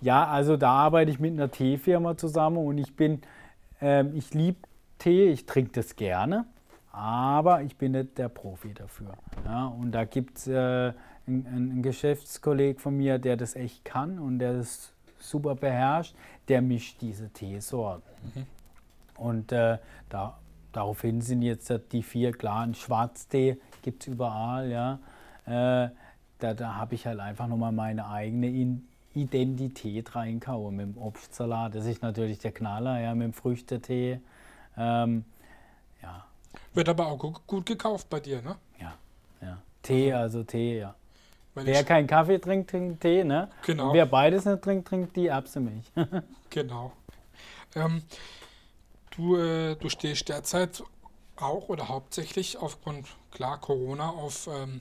Ja, 0.00 0.26
also 0.26 0.56
da 0.56 0.70
arbeite 0.70 1.10
ich 1.10 1.20
mit 1.20 1.32
einer 1.32 1.50
Teefirma 1.50 2.16
zusammen 2.16 2.58
und 2.58 2.78
ich 2.78 2.96
bin, 2.96 3.20
ähm, 3.80 4.12
ich 4.14 4.32
liebe 4.32 4.58
Tee, 4.98 5.30
ich 5.30 5.46
trinke 5.46 5.72
das 5.72 5.96
gerne, 5.96 6.46
aber 6.92 7.62
ich 7.62 7.76
bin 7.76 7.92
nicht 7.92 8.18
der 8.18 8.28
Profi 8.28 8.74
dafür. 8.74 9.12
Ja, 9.44 9.66
und 9.66 9.92
da 9.92 10.04
gibt 10.04 10.38
es 10.38 10.46
äh, 10.46 10.92
einen, 11.26 11.46
einen 11.46 11.82
Geschäftskollegen 11.82 12.80
von 12.80 12.96
mir, 12.96 13.18
der 13.18 13.36
das 13.36 13.56
echt 13.56 13.84
kann 13.84 14.18
und 14.18 14.38
der 14.38 14.54
das 14.54 14.92
super 15.18 15.54
beherrscht, 15.54 16.14
der 16.48 16.62
mischt 16.62 17.00
diese 17.00 17.30
Teesorten. 17.30 18.02
Mhm. 18.34 18.46
Und 19.16 19.52
äh, 19.52 19.78
da, 20.08 20.38
daraufhin 20.72 21.20
sind 21.20 21.42
jetzt 21.42 21.72
die 21.92 22.02
vier 22.02 22.32
klaren 22.32 22.74
Schwarztee 22.74 23.58
gibt 23.82 24.02
es 24.02 24.08
überall, 24.08 24.70
ja. 24.70 24.98
Äh, 25.46 25.90
da, 26.38 26.54
da 26.54 26.74
habe 26.76 26.94
ich 26.94 27.06
halt 27.06 27.20
einfach 27.20 27.46
nochmal 27.46 27.72
meine 27.72 28.08
eigene 28.08 28.48
In 28.48 28.86
Identität 29.14 30.14
reinkauen 30.14 30.76
mit 30.76 30.86
dem 30.86 30.98
Obstsalat. 31.02 31.74
Das 31.74 31.84
ist 31.84 32.00
natürlich 32.02 32.38
der 32.38 32.52
Knaller, 32.52 33.00
ja, 33.00 33.14
mit 33.14 33.24
dem 33.24 33.32
Früchtetee. 33.32 34.20
Ähm, 34.76 35.24
ja. 36.00 36.24
Wird 36.74 36.88
aber 36.88 37.08
auch 37.08 37.18
gut, 37.18 37.46
gut, 37.46 37.66
gekauft 37.66 38.08
bei 38.08 38.20
dir, 38.20 38.40
ne? 38.40 38.56
Ja, 38.80 38.94
ja. 39.42 39.58
Tee, 39.82 40.12
also 40.12 40.44
Tee, 40.44 40.78
ja. 40.78 40.94
Weil 41.54 41.66
wer 41.66 41.82
keinen 41.82 42.06
Kaffee 42.06 42.38
trinkt, 42.38 42.70
trinkt 42.70 43.00
Tee, 43.00 43.24
ne? 43.24 43.48
Genau. 43.66 43.88
Und 43.88 43.94
wer 43.94 44.06
beides 44.06 44.44
nicht 44.44 44.62
trinkt, 44.62 44.86
trinkt 44.86 45.16
die 45.16 45.26
Erbsenmilch. 45.26 45.90
genau. 46.50 46.92
Ähm, 47.74 48.02
du, 49.16 49.36
äh, 49.36 49.74
du 49.74 49.88
stehst 49.88 50.28
derzeit 50.28 50.84
auch 51.36 51.68
oder 51.68 51.88
hauptsächlich 51.88 52.58
aufgrund, 52.58 53.08
klar, 53.30 53.60
Corona 53.60 54.10
auf 54.10 54.48
ähm, 54.52 54.80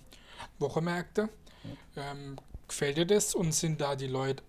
Wochenmärkte. 0.59 1.29
Ähm, 1.95 2.37
gefällt 2.67 2.97
dir 2.97 3.05
das 3.05 3.35
und 3.35 3.53
sind 3.53 3.81
da 3.81 3.95
die 3.95 4.07
Leute 4.07 4.43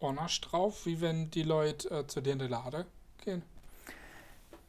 anders 0.00 0.40
drauf, 0.40 0.86
wie 0.86 1.00
wenn 1.00 1.30
die 1.30 1.42
Leute 1.42 1.90
äh, 1.90 2.06
zu 2.06 2.20
dir 2.20 2.32
in 2.32 2.38
die 2.38 2.46
Lade 2.46 2.86
gehen? 3.24 3.42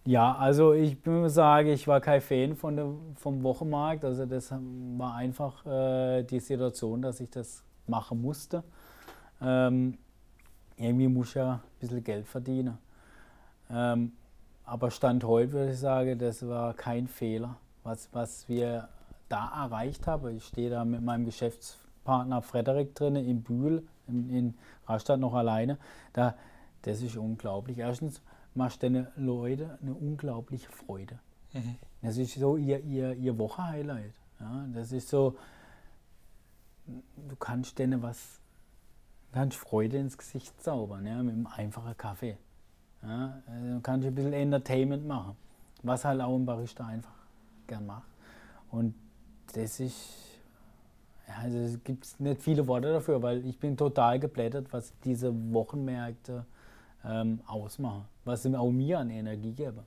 Ja, 0.06 0.36
also 0.36 0.74
ich 0.74 0.98
muss 1.06 1.34
sagen, 1.36 1.70
ich 1.70 1.88
war 1.88 2.02
kein 2.02 2.22
Fan 2.22 2.56
von 2.56 2.76
der, 2.76 2.90
vom 3.16 3.44
Wochenmarkt. 3.44 4.06
Also 4.06 4.26
das 4.26 4.52
war 4.52 5.16
einfach 5.16 5.66
äh, 5.66 6.24
die 6.24 6.40
Situation, 6.40 7.02
dass 7.02 7.20
ich 7.20 7.30
das 7.30 7.64
machen 7.86 8.22
musste. 8.22 8.64
Ähm, 9.42 9.98
irgendwie 10.78 11.08
muss 11.08 11.30
ich 11.30 11.36
ja 11.36 11.54
ein 11.54 11.62
bisschen 11.80 12.04
Geld 12.04 12.28
verdienen. 12.28 12.78
Ähm, 13.70 14.14
aber 14.66 14.90
Stand 14.90 15.24
heute 15.24 15.52
würde 15.52 15.72
ich 15.74 15.80
sagen, 15.80 16.18
das 16.18 16.48
war 16.48 16.74
kein 16.74 17.08
Fehler, 17.08 17.58
was, 17.90 18.10
was 18.14 18.48
wir 18.48 18.88
da 19.30 19.66
erreicht 19.66 20.08
haben. 20.08 20.36
Ich 20.38 20.46
stehe 20.46 20.70
da 20.70 20.86
mit 20.86 21.02
meinem 21.02 21.26
Geschäftspartner 21.26 22.42
Frederik 22.42 22.96
drin 22.96 23.16
in 23.16 23.42
Bühl, 23.44 23.88
in, 24.08 24.30
in 24.30 24.54
Rastatt 24.88 25.20
noch 25.20 25.34
alleine. 25.34 25.78
Da, 26.14 26.36
das 26.84 27.02
ist 27.02 27.18
unglaublich. 27.18 27.80
Erstens 27.80 28.22
machst 28.54 28.84
du 28.84 28.90
den 28.90 29.08
Leuten 29.16 29.72
eine 29.82 29.94
unglaubliche 29.94 30.70
Freude. 30.70 31.20
Mhm. 31.54 31.76
Das 32.02 32.18
ist 32.18 32.36
so 32.36 32.58
ihr, 32.58 32.80
ihr, 32.84 33.14
ihr 33.14 33.38
Wochenhighlight. 33.38 34.14
Ja, 34.40 34.66
das 34.74 34.92
ist 34.92 35.10
so, 35.10 35.36
du 36.86 37.36
kannst 37.40 37.78
denen 37.80 38.02
was, 38.02 38.40
kannst 39.34 39.58
Freude 39.58 39.98
ins 39.98 40.18
Gesicht 40.18 40.62
zaubern, 40.62 41.06
ja, 41.06 41.22
mit 41.22 41.34
einem 41.34 41.48
einfachen 41.48 41.98
Kaffee. 41.98 42.38
Ja, 43.02 43.42
also 43.48 43.74
du 43.74 43.82
kannst 43.82 44.08
ein 44.08 44.16
bisschen 44.16 44.34
Entertainment 44.34 45.06
machen, 45.06 45.36
was 45.84 46.06
halt 46.06 46.22
auch 46.22 46.36
ein 46.36 46.46
Barista 46.46 46.86
einfach 46.86 47.19
gern 47.70 47.86
macht. 47.86 48.08
Und 48.72 48.94
das 49.54 49.80
ist, 49.80 49.96
ja, 51.28 51.36
also 51.38 51.58
es 51.60 51.84
gibt 51.84 52.20
nicht 52.20 52.42
viele 52.42 52.68
Worte 52.68 52.92
dafür, 52.92 53.22
weil 53.22 53.46
ich 53.46 53.58
bin 53.58 53.78
total 53.78 54.20
geblättert, 54.20 54.68
was 54.72 54.94
diese 55.04 55.34
Wochenmärkte 55.54 56.46
ähm, 57.06 57.42
ausmachen, 57.48 58.06
was 58.26 58.46
auch 58.46 58.72
mir 58.72 59.00
an 59.00 59.10
Energie 59.10 59.54
geben. 59.54 59.84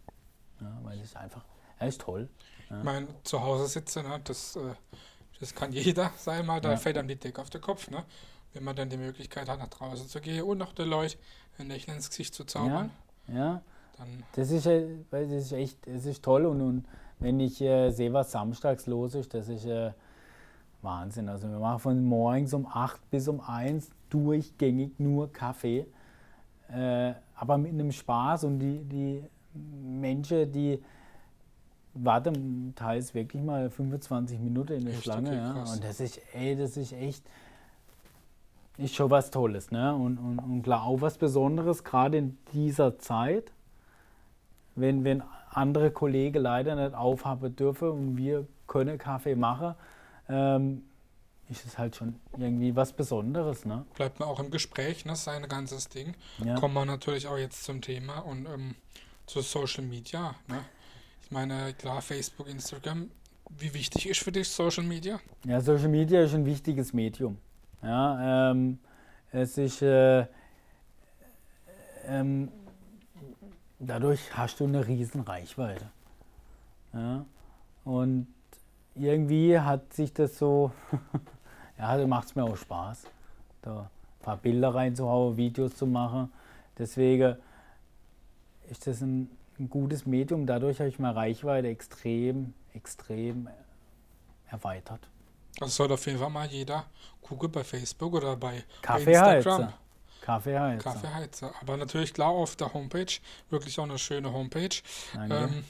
Ja, 0.61 0.79
weil 0.83 1.01
es 1.01 1.15
einfach, 1.17 1.45
er 1.79 1.89
ist 1.89 2.01
toll. 2.01 2.29
Ja. 2.71 2.79
Ich 2.79 2.85
meine, 2.85 3.09
zu 3.25 3.43
Hause 3.43 3.67
sitzen, 3.67 4.05
ne, 4.05 4.21
das, 4.25 4.57
äh, 4.57 4.61
das 5.41 5.55
kann 5.55 5.73
jeder 5.73 6.11
sein, 6.17 6.47
mal, 6.47 6.61
da 6.61 6.77
fällt 6.77 6.97
einem 6.97 7.09
die 7.09 7.17
Decke 7.17 7.41
auf 7.41 7.51
den 7.51 7.61
Kopf. 7.61 7.91
Ne? 7.91 8.05
Wenn 8.53 8.65
man 8.65 8.77
dann 8.77 8.89
die 8.89 8.97
Möglichkeit 8.97 9.49
hat, 9.49 9.59
nach 9.59 9.69
draußen 9.69 10.09
zu 10.09 10.21
gehen 10.21 10.45
und 10.45 10.59
noch 10.59 10.73
den 10.73 10.89
Leuten 10.89 11.19
ein 11.59 11.69
Lächeln 11.69 11.97
ins 11.97 12.11
Gesicht 12.11 12.35
zu 12.35 12.45
zaubern. 12.45 12.91
Ja, 13.29 13.35
ja. 13.35 13.63
Dann 13.99 14.23
das, 14.35 14.51
ist, 14.51 14.67
das 14.67 15.31
ist 15.31 15.53
echt 15.53 15.87
das 15.87 16.07
ist 16.07 16.23
toll 16.23 16.47
und, 16.47 16.61
und 16.61 16.85
wenn 17.23 17.41
ich 17.41 17.61
äh, 17.61 17.91
sehe, 17.91 18.13
was 18.13 18.33
samstags 18.33 18.87
los 18.87 19.15
ist, 19.15 19.33
das 19.33 19.49
ist 19.49 19.65
äh, 19.65 19.93
Wahnsinn. 20.83 21.29
Also 21.29 21.49
wir 21.49 21.59
machen 21.59 21.79
von 21.79 22.05
morgens 22.05 22.53
um 22.53 22.67
8 22.67 23.11
bis 23.11 23.29
um 23.29 23.41
1 23.41 23.91
durchgängig 24.11 24.99
nur 24.99 25.33
Kaffee, 25.33 25.87
äh, 26.69 27.13
aber 27.37 27.59
mit 27.59 27.73
einem 27.73 27.93
Spaß 27.93 28.45
und 28.45 28.59
die, 28.59 28.85
die 28.85 29.25
Menschen, 29.55 30.51
die 30.53 30.83
warten 31.95 32.75
teils 32.75 33.15
wirklich 33.15 33.43
mal 33.43 33.71
25 33.71 34.39
Minuten 34.41 34.73
in 34.75 34.85
der 34.85 34.95
echt, 34.95 35.05
Schlange. 35.05 35.29
Okay, 35.29 35.37
ja. 35.37 35.73
Und 35.73 35.85
das 35.85 36.01
ist, 36.01 36.21
ey, 36.35 36.57
das 36.57 36.77
ist 36.77 36.93
echt 36.93 37.25
ist 38.79 38.95
schon 38.95 39.11
was 39.11 39.31
Tolles. 39.31 39.71
Ne? 39.71 39.95
Und, 39.95 40.19
und, 40.19 40.39
und 40.39 40.63
klar, 40.63 40.85
auch 40.85 41.01
was 41.01 41.19
Besonderes, 41.19 41.85
gerade 41.85 42.19
in 42.19 42.39
dieser 42.53 42.99
Zeit, 42.99 43.53
wenn, 44.75 45.05
wenn 45.05 45.23
andere 45.53 45.91
Kollegen 45.91 46.43
leider 46.43 46.75
nicht 46.75 46.95
aufhaben 46.95 47.55
dürfen 47.55 47.89
und 47.89 48.17
wir 48.17 48.47
können 48.67 48.99
Kaffee 48.99 49.35
machen, 49.35 49.75
ähm, 50.29 50.85
ist 51.49 51.67
es 51.67 51.79
halt 51.79 51.97
schon 51.97 52.17
irgendwie 52.37 52.75
was 52.75 52.93
Besonderes. 52.93 53.65
Ne? 53.65 53.85
Bleibt 53.95 54.19
man 54.19 54.29
auch 54.29 54.41
im 54.41 54.51
Gespräch, 54.51 55.05
ne? 55.05 55.15
sein 55.17 55.47
ganzes 55.49 55.89
Ding. 55.89 56.15
Ja. 56.43 56.55
Kommen 56.55 56.75
wir 56.75 56.85
natürlich 56.85 57.27
auch 57.27 57.37
jetzt 57.37 57.65
zum 57.65 57.83
Thema 57.83 58.21
und 58.21 58.47
ähm, 58.47 58.75
zu 59.27 59.41
Social 59.43 59.85
Media. 59.85 60.35
Ne? 60.49 60.65
Ich 61.23 61.31
meine, 61.31 61.75
klar, 61.75 62.01
Facebook, 62.01 62.49
Instagram. 62.49 63.11
Wie 63.51 63.75
wichtig 63.75 64.09
ist 64.09 64.21
für 64.21 64.33
dich 64.33 64.49
Social 64.49 64.85
Media? 64.85 65.21
Ja, 65.45 65.61
Social 65.61 65.89
Media 65.89 66.23
ist 66.23 66.35
ein 66.35 66.47
wichtiges 66.47 66.95
Medium. 66.95 67.37
Ja, 67.83 68.51
ähm, 68.51 68.79
es 69.31 69.59
ist 69.59 69.83
äh, 69.83 70.27
ähm, 72.07 72.51
dadurch 73.89 74.37
hast 74.37 74.61
du 74.61 74.65
eine 74.65 74.87
riesen 74.87 75.23
Reichweite. 75.23 75.91
Ja? 76.93 77.25
Und 77.85 78.27
irgendwie 78.95 79.59
hat 79.59 79.93
sich 79.93 80.13
das 80.13 80.39
so, 80.39 80.73
ja, 81.79 81.97
da 81.97 82.07
macht 82.07 82.29
es 82.29 82.35
mir 82.35 82.45
auch 82.45 82.57
Spaß, 82.57 83.05
da 83.63 83.81
ein 83.81 84.25
paar 84.25 84.37
Bilder 84.37 84.75
reinzuhauen, 84.75 85.37
Videos 85.37 85.77
zu 85.77 85.87
machen. 85.87 86.33
Deswegen 86.79 87.37
ist 88.71 88.87
das 88.87 89.01
ein, 89.01 89.31
ein 89.59 89.69
gutes 89.69 90.07
Medium. 90.07 90.47
Dadurch 90.47 90.79
habe 90.79 90.89
ich 90.89 90.99
meine 90.99 91.17
Reichweite 91.17 91.69
extrem, 91.69 92.55
extrem 92.75 93.49
erweitert. 94.51 95.01
Das 95.59 95.77
soll 95.77 95.93
auf 95.93 96.07
jeden 96.07 96.19
Fall 96.19 96.31
mal 96.31 96.47
jeder 96.47 96.87
gucken 97.21 97.51
bei 97.51 97.65
Facebook 97.65 98.15
oder 98.15 98.37
bei, 98.37 98.63
Kaffeeheizer. 98.81 99.37
Instagram. 99.37 99.73
Kaffeeheizer. 100.23 100.83
Kaffeeheizer. 100.83 101.53
Aber 101.61 101.77
natürlich 101.77 102.15
klar 102.15 102.31
auf 102.31 102.57
der 102.57 102.73
Homepage. 102.73 103.13
Wirklich 103.51 103.79
auch 103.79 103.85
eine 103.85 103.99
schöne 103.99 104.33
Homepage. 104.33 104.77
Ähm, 105.15 105.65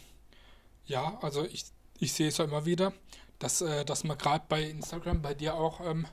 ja, 0.85 1.19
also 1.23 1.45
ich, 1.45 1.65
ich 1.99 2.13
sehe 2.13 2.29
es 2.29 2.39
ja 2.39 2.45
immer 2.45 2.65
wieder, 2.67 2.93
dass, 3.39 3.63
äh, 3.63 3.85
dass 3.85 4.05
man 4.05 4.19
gerade 4.19 4.45
bei 4.49 4.63
Instagram 4.63 5.23
bei 5.23 5.35
dir 5.35 5.55
auch 5.55 5.81
ähm, 5.81 6.07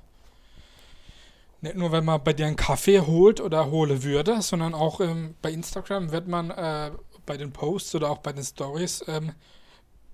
nicht 1.61 1.75
nur, 1.75 1.91
wenn 1.91 2.05
man 2.05 2.23
bei 2.23 2.31
dir 2.31 2.47
einen 2.47 2.55
Kaffee 2.55 3.01
holt 3.01 3.41
oder 3.41 3.69
hole 3.69 4.03
würde, 4.03 4.41
sondern 4.41 4.73
auch 4.73 5.01
ähm, 5.01 5.35
bei 5.41 5.51
Instagram 5.51 6.11
wird 6.11 6.27
man 6.27 6.51
äh, 6.51 6.91
bei 7.25 7.35
den 7.35 7.51
Posts 7.51 7.95
oder 7.95 8.09
auch 8.09 8.19
bei 8.19 8.31
den 8.31 8.43
Stories 8.43 9.03
ähm, 9.07 9.33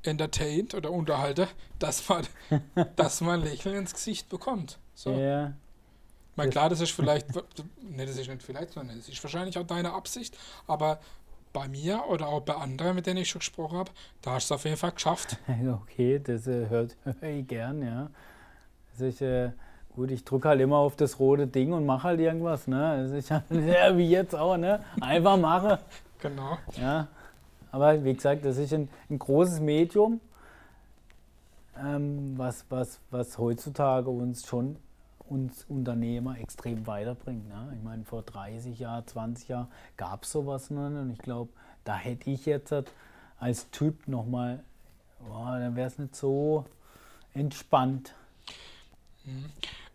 entertained 0.02 0.74
oder 0.74 0.92
unterhalte, 0.92 1.48
dass 1.78 2.10
man, 2.10 2.26
dass 2.96 3.22
man 3.22 3.42
Lächeln 3.42 3.76
ins 3.76 3.94
Gesicht 3.94 4.30
bekommt. 4.30 4.80
So. 4.96 5.12
Ja. 5.12 5.54
Mein 6.36 6.50
klar, 6.50 6.70
das 6.70 6.82
ist 6.82 6.92
vielleicht, 6.92 7.34
ne, 7.36 8.06
das 8.06 8.18
ist 8.18 8.28
nicht 8.28 8.44
vielleicht, 8.44 8.72
sondern 8.72 8.98
das 8.98 9.08
ist 9.08 9.24
wahrscheinlich 9.24 9.58
auch 9.58 9.66
deine 9.66 9.94
Absicht, 9.94 10.38
aber 10.68 11.00
bei 11.54 11.70
mir 11.70 12.04
oder 12.10 12.28
auch 12.28 12.42
bei 12.42 12.56
anderen, 12.56 12.96
mit 12.96 13.08
denen 13.08 13.22
ich 13.22 13.30
schon 13.30 13.40
gesprochen 13.40 13.78
habe, 13.78 13.92
da 14.22 14.34
hast 14.34 14.50
du 14.50 14.54
es 14.54 14.60
auf 14.60 14.66
jeden 14.66 14.78
Fall 14.78 14.92
geschafft. 14.92 15.38
Okay, 15.84 16.20
das 16.20 16.48
äh, 16.48 16.68
hört 16.68 16.98
hör 17.20 17.30
ich 17.30 17.48
gern, 17.48 17.82
ja. 17.82 18.10
Also 18.92 19.06
ich, 19.06 19.22
äh, 19.22 19.52
gut, 19.96 20.12
ich 20.12 20.26
drücke 20.26 20.50
halt 20.50 20.60
immer 20.60 20.78
auf 20.78 20.98
das 20.98 21.20
rote 21.20 21.48
Ding 21.48 21.72
und 21.72 21.86
mache 21.86 22.04
halt 22.04 22.20
irgendwas, 22.20 22.68
ne? 22.68 23.04
Das 23.04 23.12
ist 23.12 23.30
ja 23.30 23.98
wie 23.98 24.10
jetzt 24.10 24.36
auch, 24.36 24.58
ne? 24.58 24.82
Einfach 25.00 25.38
mache. 25.38 25.80
Genau. 26.20 26.58
Ja. 26.80 27.08
Aber 27.72 28.04
wie 28.04 28.14
gesagt, 28.14 28.44
das 28.46 28.58
ist 28.58 28.74
ein, 28.74 28.90
ein 29.10 29.20
großes 29.20 29.60
Medium, 29.60 30.20
ähm, 31.78 32.34
was, 32.38 32.66
was, 32.70 33.00
was 33.12 33.38
heutzutage 33.38 34.10
uns 34.10 34.46
schon 34.48 34.78
uns 35.30 35.66
Unternehmer 35.66 36.40
extrem 36.40 36.86
weiterbringt. 36.88 37.48
Ne? 37.48 37.74
Ich 37.78 37.84
meine, 37.84 38.04
vor 38.06 38.24
30 38.24 38.80
Jahren, 38.80 39.06
20 39.06 39.48
Jahren 39.48 39.68
gab 39.98 40.24
es 40.24 40.32
sowas 40.32 40.70
noch 40.70 40.90
nicht. 40.90 41.00
Und 41.00 41.12
ich 41.12 41.20
glaube, 41.20 41.52
da 41.84 41.96
hätte 41.96 42.30
ich 42.30 42.46
jetzt 42.46 42.74
als 43.40 43.70
Typ 43.72 44.08
nochmal, 44.08 44.64
oh, 45.30 45.46
dann 45.46 45.76
wäre 45.76 45.88
es 45.88 45.98
nicht 45.98 46.16
so 46.16 46.66
entspannt. 47.34 48.16
Mhm. 49.26 49.46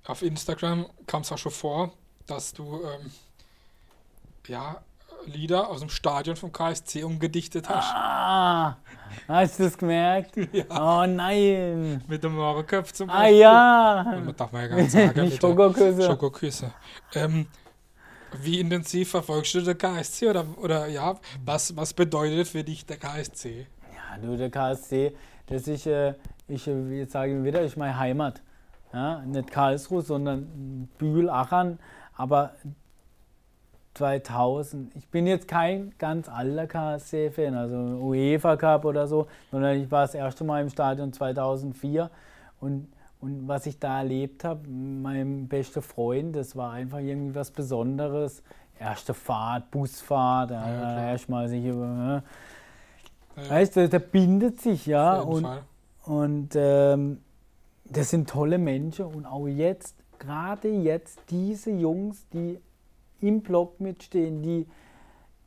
Auf 0.06 0.22
Instagram 0.22 0.86
kam 1.06 1.22
es 1.22 1.32
auch 1.32 1.38
schon 1.38 1.52
vor, 1.52 1.92
dass 2.26 2.52
du 2.52 2.82
ähm, 2.82 3.10
ja 4.46 4.82
Lieder 5.26 5.68
aus 5.68 5.80
dem 5.80 5.88
Stadion 5.88 6.36
vom 6.36 6.52
KSC 6.52 7.04
umgedichtet 7.04 7.68
hast. 7.68 7.92
Ah, 7.94 8.76
hast 9.28 9.58
du 9.58 9.64
das 9.64 9.76
gemerkt? 9.76 10.36
Ja. 10.52 10.64
Oh 10.70 11.06
nein. 11.06 12.02
Mit 12.08 12.24
dem 12.24 12.34
Mohrenköpf 12.34 12.92
zum 12.92 13.10
ah, 13.10 13.18
Beispiel. 13.18 13.44
Ah 13.44 14.04
ja. 14.04 14.20
Man 14.24 14.36
darf 14.36 14.52
man 14.52 14.62
ja 14.62 14.68
gar 14.68 14.76
nicht 14.76 14.90
sagen. 14.90 15.30
Schokoküsse. 15.30 16.02
Schokoküsse. 16.02 16.72
Ähm, 17.14 17.46
wie 18.42 18.60
intensiv 18.60 19.10
verfolgst 19.10 19.54
du 19.54 19.60
den 19.60 19.76
KSC 19.76 20.28
oder, 20.28 20.46
oder 20.58 20.86
ja, 20.86 21.16
was, 21.44 21.76
was 21.76 21.92
bedeutet 21.92 22.48
für 22.48 22.62
dich 22.62 22.86
der 22.86 22.96
KSC? 22.96 23.66
Ja, 23.94 24.18
du, 24.20 24.36
der 24.36 24.50
KSC, 24.50 25.14
das 25.46 25.66
ist, 25.68 25.86
äh, 25.86 26.14
ich 26.46 26.66
äh, 26.66 26.98
jetzt 26.98 27.12
sage 27.12 27.36
ich 27.36 27.44
wieder, 27.44 27.60
ist 27.62 27.76
meine 27.76 27.98
Heimat. 27.98 28.40
Ja, 28.92 29.20
nicht 29.20 29.50
Karlsruhe, 29.50 30.02
sondern 30.02 30.88
Bühl-Achern. 30.98 31.78
Aber 32.16 32.54
2000. 33.94 34.94
Ich 34.96 35.08
bin 35.08 35.26
jetzt 35.26 35.48
kein 35.48 35.92
ganz 35.98 36.28
alter 36.28 36.66
KSC-Fan, 36.66 37.54
also 37.54 37.76
UEFA 37.76 38.56
Cup 38.56 38.84
oder 38.84 39.06
so, 39.06 39.26
sondern 39.50 39.76
ich 39.80 39.90
war 39.90 40.02
das 40.02 40.14
erste 40.14 40.44
Mal 40.44 40.62
im 40.62 40.70
Stadion 40.70 41.12
2004 41.12 42.10
und, 42.60 42.88
und 43.20 43.48
was 43.48 43.66
ich 43.66 43.78
da 43.78 43.98
erlebt 43.98 44.44
habe, 44.44 44.68
mein 44.68 45.48
bester 45.48 45.82
Freund, 45.82 46.36
das 46.36 46.56
war 46.56 46.72
einfach 46.72 46.98
irgendwie 46.98 47.34
was 47.34 47.50
Besonderes. 47.50 48.42
Erste 48.78 49.12
Fahrt, 49.12 49.70
Busfahrt, 49.70 50.52
ja, 50.52 50.70
ja, 50.70 51.10
erstmal 51.10 51.48
sich 51.48 51.64
über. 51.66 51.86
Ne? 51.86 52.22
Ja, 53.36 53.50
Weißt 53.50 53.76
du, 53.76 53.88
der 53.88 53.98
bindet 53.98 54.60
sich, 54.60 54.86
ja. 54.86 55.20
Und, 55.20 55.42
Fall. 55.42 55.62
und 56.04 56.48
ähm, 56.54 57.20
das 57.84 58.08
sind 58.08 58.30
tolle 58.30 58.56
Menschen. 58.56 59.04
Und 59.04 59.26
auch 59.26 59.46
jetzt, 59.46 59.96
gerade 60.18 60.68
jetzt, 60.68 61.18
diese 61.28 61.70
Jungs, 61.70 62.26
die 62.32 62.58
im 63.20 63.40
Block 63.42 63.80
mitstehen, 63.80 64.42
die, 64.42 64.66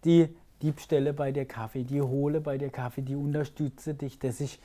die, 0.04 0.30
die 0.62 0.72
bestelle 0.72 1.14
bei 1.14 1.32
dir 1.32 1.46
Kaffee, 1.46 1.84
die 1.84 2.02
hole 2.02 2.42
bei 2.42 2.58
dir 2.58 2.70
Kaffee, 2.70 3.02
die 3.02 3.16
unterstütze 3.16 3.94
dich. 3.94 4.20
Das 4.20 4.42
ist 4.42 4.60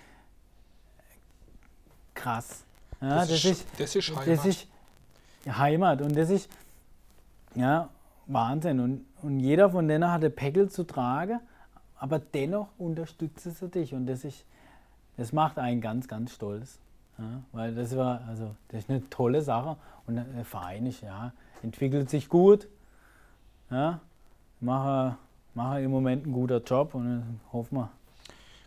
krass. 2.14 2.64
Ja, 3.00 3.20
das, 3.20 3.28
das, 3.28 3.44
ist, 3.44 3.66
das 3.78 3.96
ist 3.96 4.10
Heimat. 4.10 4.28
das 4.28 4.46
ist 4.46 4.68
Heimat 5.46 6.02
und 6.02 6.16
das 6.16 6.30
ist 6.30 6.50
ja 7.54 7.88
Wahnsinn. 8.26 8.80
Und, 8.80 9.04
und 9.22 9.40
jeder 9.40 9.70
von 9.70 9.88
denen 9.88 10.10
hat 10.10 10.24
ein 10.24 10.34
Päckel 10.34 10.68
zu 10.68 10.84
tragen, 10.84 11.40
aber 11.96 12.18
dennoch 12.18 12.68
unterstützt 12.78 13.42
sie 13.42 13.68
dich 13.68 13.94
und 13.94 14.06
das 14.06 14.24
ist, 14.24 14.44
das 15.16 15.32
macht 15.32 15.58
einen 15.58 15.80
ganz, 15.80 16.08
ganz 16.08 16.32
stolz. 16.32 16.78
Ja, 17.18 17.42
weil 17.50 17.74
das 17.74 17.96
war, 17.96 18.22
also 18.28 18.54
das 18.68 18.84
ist 18.84 18.90
eine 18.90 19.08
tolle 19.10 19.42
Sache 19.42 19.76
und 20.06 20.16
der 20.16 20.44
Verein 20.44 20.86
ist, 20.86 21.02
ja, 21.02 21.32
entwickelt 21.62 22.10
sich 22.10 22.28
gut. 22.28 22.68
Ja, 23.70 24.00
mache, 24.60 25.16
mache 25.54 25.80
im 25.80 25.90
Moment 25.90 26.24
einen 26.24 26.32
guten 26.32 26.62
Job 26.64 26.94
und 26.94 27.40
hoffen 27.52 27.78
wir. 27.78 27.90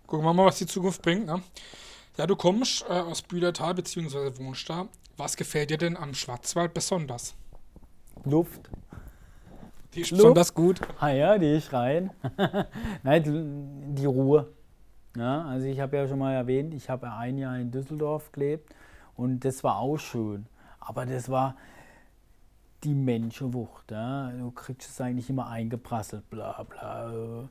Gucken 0.05 0.25
wir 0.25 0.33
mal, 0.33 0.45
was 0.45 0.57
die 0.57 0.67
Zukunft 0.67 1.01
bringt. 1.01 1.25
Ne? 1.25 1.41
Ja, 2.17 2.27
du 2.27 2.35
kommst 2.35 2.85
äh, 2.89 2.93
aus 2.93 3.21
Bühlertal 3.21 3.73
bzw. 3.73 4.37
wohnst 4.37 4.69
da. 4.69 4.87
Was 5.17 5.35
gefällt 5.37 5.69
dir 5.69 5.77
denn 5.77 5.97
am 5.97 6.13
Schwarzwald 6.13 6.73
besonders? 6.73 7.35
Luft. 8.25 8.69
Die 9.93 10.01
ist 10.01 10.11
Luft. 10.11 10.21
besonders 10.21 10.53
gut. 10.53 10.81
Ah 10.99 11.09
ja, 11.09 11.37
die 11.37 11.53
ist 11.55 11.73
rein. 11.73 12.11
Nein, 13.03 13.95
die, 13.95 14.05
Ruhe. 14.05 14.47
Ja, 15.15 15.45
also 15.45 15.67
ich 15.67 15.79
habe 15.79 15.97
ja 15.97 16.07
schon 16.07 16.19
mal 16.19 16.33
erwähnt, 16.33 16.73
ich 16.73 16.89
habe 16.89 17.11
ein 17.11 17.37
Jahr 17.37 17.57
in 17.57 17.71
Düsseldorf 17.71 18.31
gelebt 18.31 18.73
und 19.15 19.43
das 19.43 19.63
war 19.63 19.77
auch 19.79 19.97
schön. 19.97 20.45
Aber 20.79 21.05
das 21.05 21.29
war 21.29 21.55
die 22.83 22.93
Menschenwucht. 22.93 23.91
Ja. 23.91 24.31
Du 24.31 24.51
kriegst 24.51 24.89
es 24.89 25.01
eigentlich 25.01 25.29
immer 25.29 25.47
eingeprasselt, 25.47 26.29
bla 26.29 26.63
bla. 26.63 27.49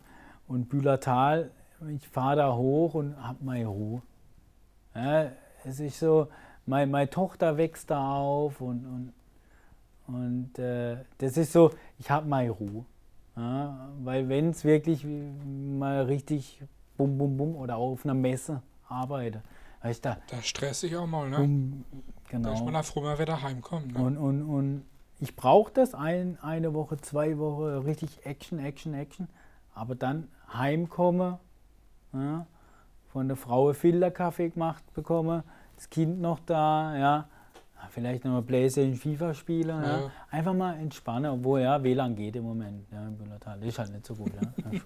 Und 0.49 0.69
Bühlertal, 0.69 1.51
ich 1.89 2.09
fahre 2.09 2.37
da 2.37 2.55
hoch 2.55 2.95
und 2.95 3.17
habe 3.17 3.39
meine 3.45 3.67
Ruhe. 3.67 4.03
Ja, 4.95 5.31
es 5.65 5.81
ist 5.81 6.01
so, 6.01 6.29
mein, 6.67 6.91
meine 6.91 7.09
Tochter 7.09 7.57
wächst 7.57 7.91
da 7.91 8.15
auf 8.15 8.61
und, 8.61 9.13
und, 10.07 10.15
und 10.15 10.59
äh, 10.59 10.99
das 11.19 11.37
ist 11.37 11.53
so, 11.53 11.71
ich 11.99 12.11
habe 12.11 12.27
meine 12.27 12.51
Ruhe. 12.51 12.85
Ja, 13.37 13.89
weil 14.03 14.29
wenn 14.29 14.51
es 14.51 14.65
wirklich 14.65 15.07
mal 15.07 16.03
richtig 16.03 16.63
bum 16.97 17.17
bum 17.17 17.37
bum 17.37 17.57
oder 17.57 17.77
auch 17.77 17.93
auf 17.93 18.05
einer 18.05 18.15
Messe 18.15 18.61
arbeite, 18.89 19.43
weißt 19.83 20.05
du, 20.05 20.09
da, 20.11 20.19
Da 20.27 20.43
stress 20.43 20.83
ich 20.83 20.97
auch 20.97 21.07
mal, 21.07 21.31
ne? 21.31 21.37
bum, 21.39 21.85
Da 22.31 22.37
ist 22.37 22.43
man 22.43 22.43
genau. 22.53 22.71
dann 22.73 22.85
froh, 22.85 23.03
wenn 23.03 23.11
wir 23.11 23.19
wieder 23.21 23.41
heimkommen. 23.41 23.93
Ne? 23.93 23.99
Und, 23.99 24.19
und, 24.19 24.43
und 24.43 24.85
ich 25.21 25.37
brauche 25.37 25.73
das 25.73 25.95
ein, 25.95 26.39
eine 26.43 26.75
Woche, 26.75 26.97
zwei 26.99 27.39
Wochen, 27.39 27.85
richtig 27.85 28.25
Action, 28.25 28.59
Action, 28.59 28.95
Action. 28.95 29.29
Aber 29.75 29.95
dann 29.95 30.29
heimkomme, 30.53 31.39
ja, 32.13 32.47
von 33.13 33.29
der 33.29 33.37
Frau 33.37 33.73
Filterkaffee 33.73 34.51
gemacht 34.51 34.83
bekomme, 34.95 35.45
das 35.77 35.91
Kind 35.91 36.21
noch 36.21 36.41
da, 36.41 36.97
ja, 36.97 37.29
vielleicht 37.91 38.25
noch 38.25 38.33
mal 38.33 38.43
Playstation 38.43 38.95
FIFA 38.95 39.35
spielen, 39.35 39.83
ja. 39.83 40.01
Ja. 40.01 40.11
einfach 40.31 40.55
mal 40.55 40.75
entspannen, 40.79 41.31
obwohl 41.31 41.61
ja 41.61 41.83
WLAN 41.83 42.15
geht 42.15 42.37
im 42.37 42.45
Moment, 42.45 42.87
ja, 42.91 43.07
im 43.07 43.17
Büllertal, 43.17 43.63
ist 43.63 43.79
halt 43.79 43.93
nicht 43.93 44.07
so 44.07 44.15
gut. 44.15 44.33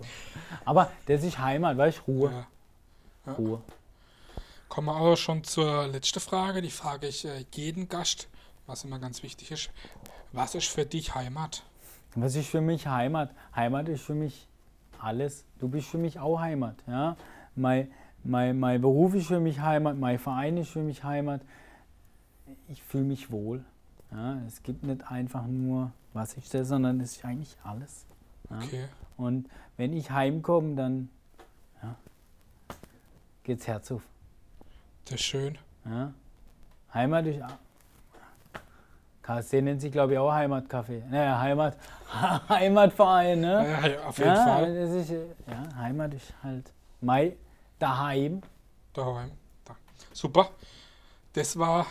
Aber 0.65 0.91
das 1.07 1.23
ist 1.23 1.39
Heimat, 1.39 1.77
weißt 1.77 2.03
du, 2.07 2.13
Ruhe. 2.13 2.47
Ruhe. 3.39 3.63
Kommen 4.69 4.89
wir 4.89 4.97
auch 4.97 5.17
schon 5.17 5.45
zur 5.45 5.87
letzten 5.87 6.21
Frage. 6.21 6.61
Die 6.61 6.71
frage 6.71 7.07
ich 7.07 7.25
äh, 7.25 7.45
jeden 7.53 7.89
Gast, 7.89 8.29
was 8.67 8.85
immer 8.85 8.99
ganz 8.99 9.23
wichtig 9.23 9.51
ist. 9.51 9.71
Was 10.35 10.57
ist 10.57 10.67
für 10.67 10.85
dich 10.85 11.15
Heimat? 11.15 11.63
Was 12.17 12.35
ist 12.35 12.49
für 12.49 12.61
mich 12.61 12.89
Heimat? 12.89 13.31
Heimat 13.55 13.89
ist 13.89 14.03
für 14.03 14.17
mich 14.17 14.49
alles. 14.99 15.45
Du 15.61 15.69
bist 15.69 15.87
für 15.87 15.99
mich 15.99 16.19
auch 16.19 16.41
Heimat. 16.41 16.75
Ja? 16.89 17.17
Mein, 17.55 17.93
mein, 18.25 18.59
mein 18.59 18.81
Beruf 18.81 19.15
ist 19.15 19.29
für 19.29 19.39
mich 19.39 19.61
Heimat, 19.61 19.97
mein 19.97 20.19
Verein 20.19 20.57
ist 20.57 20.71
für 20.71 20.83
mich 20.83 21.05
Heimat. 21.05 21.41
Ich 22.69 22.83
fühle 22.83 23.05
mich 23.05 23.31
wohl. 23.31 23.65
Ja? 24.11 24.41
Es 24.49 24.61
gibt 24.65 24.83
nicht 24.83 25.09
einfach 25.09 25.47
nur, 25.47 25.93
was 26.13 26.37
ich 26.37 26.49
sehe, 26.49 26.65
sondern 26.65 26.99
es 27.01 27.17
ist 27.17 27.25
eigentlich 27.25 27.57
alles. 27.63 28.05
Ja? 28.51 28.59
Okay. 28.59 28.85
Und 29.17 29.49
wenn 29.77 29.93
ich 29.93 30.11
heimkomme, 30.11 30.75
dann 30.75 31.11
ja, 31.81 31.95
geht's 33.45 33.69
Herz 33.69 33.93
auf. 33.93 34.03
Das 35.05 35.15
ist 35.15 35.23
schön. 35.23 35.59
Ja? 35.85 36.13
Heimat 36.93 37.27
ist. 37.27 37.41
KSC 39.25 39.63
nennt 39.63 39.81
sich, 39.81 39.91
glaube 39.91 40.13
ich, 40.13 40.19
auch 40.19 40.31
Heimatcafé. 40.31 41.03
Naja, 41.09 41.41
Heimat, 41.41 41.79
Heimatverein, 42.51 43.41
ne? 43.41 43.91
Ja, 43.97 44.07
auf 44.07 44.19
jeden 44.19 44.31
ja, 44.31 44.45
Fall. 44.45 44.77
Ist, 44.77 45.11
äh, 45.11 45.27
ja, 45.47 45.77
Heimat 45.79 46.13
ist 46.13 46.35
halt 46.43 46.71
mein 47.01 47.33
daheim. 47.79 48.43
Daheim. 48.93 49.31
Da. 49.65 49.77
Super. 50.13 50.51
Das 51.33 51.59
war 51.59 51.87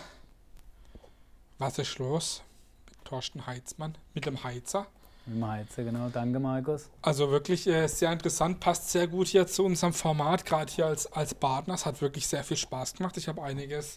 Was 1.58 1.80
ist 1.80 1.98
los? 1.98 2.44
Mit 2.88 3.04
Thorsten 3.04 3.48
Heitzmann, 3.48 3.98
mit 4.14 4.28
dem 4.28 4.44
Heizer. 4.44 4.86
Heizer, 5.26 5.84
genau. 5.84 6.10
Danke, 6.10 6.40
Markus. 6.40 6.90
Also 7.02 7.32
wirklich 7.32 7.66
äh, 7.68 7.88
sehr 7.88 8.12
interessant, 8.12 8.60
passt 8.60 8.92
sehr 8.92 9.08
gut 9.08 9.28
hier 9.28 9.48
zu 9.48 9.64
unserem 9.64 9.94
Format, 9.94 10.46
gerade 10.46 10.72
hier 10.72 10.86
als, 10.86 11.12
als 11.14 11.34
Partner. 11.34 11.76
Es 11.76 11.86
hat 11.86 12.02
wirklich 12.02 12.28
sehr 12.28 12.44
viel 12.44 12.58
Spaß 12.58 12.96
gemacht. 12.96 13.16
Ich 13.18 13.28
habe 13.28 13.42
einiges 13.42 13.96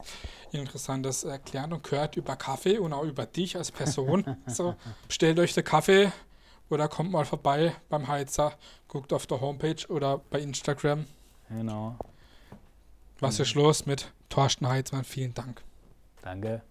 Interessantes 0.53 1.25
erklärt 1.25 1.73
und 1.73 1.83
gehört 1.83 2.17
über 2.17 2.37
Kaffee 2.37 2.79
und 2.79 2.93
auch 2.93 3.05
über 3.05 3.27
dich 3.27 3.57
als 3.57 3.73
Person. 3.73 4.37
so, 4.47 4.77
bestellt 5.09 5.39
euch 5.41 5.53
den 5.53 5.65
Kaffee 5.65 6.13
oder 6.71 6.89
kommt 6.89 7.11
mal 7.11 7.25
vorbei 7.25 7.75
beim 7.89 8.07
Heizer, 8.07 8.53
guckt 8.87 9.13
auf 9.13 9.27
der 9.27 9.41
Homepage 9.41 9.87
oder 9.89 10.19
bei 10.31 10.41
Instagram. 10.41 11.07
Genau. 11.49 11.97
Was 13.19 13.41
ist 13.41 13.55
los 13.55 13.87
mit 13.87 14.13
Thorsten 14.29 14.69
Heitzmann? 14.69 15.05
Vielen 15.05 15.35
Dank. 15.35 15.63
Danke. 16.23 16.63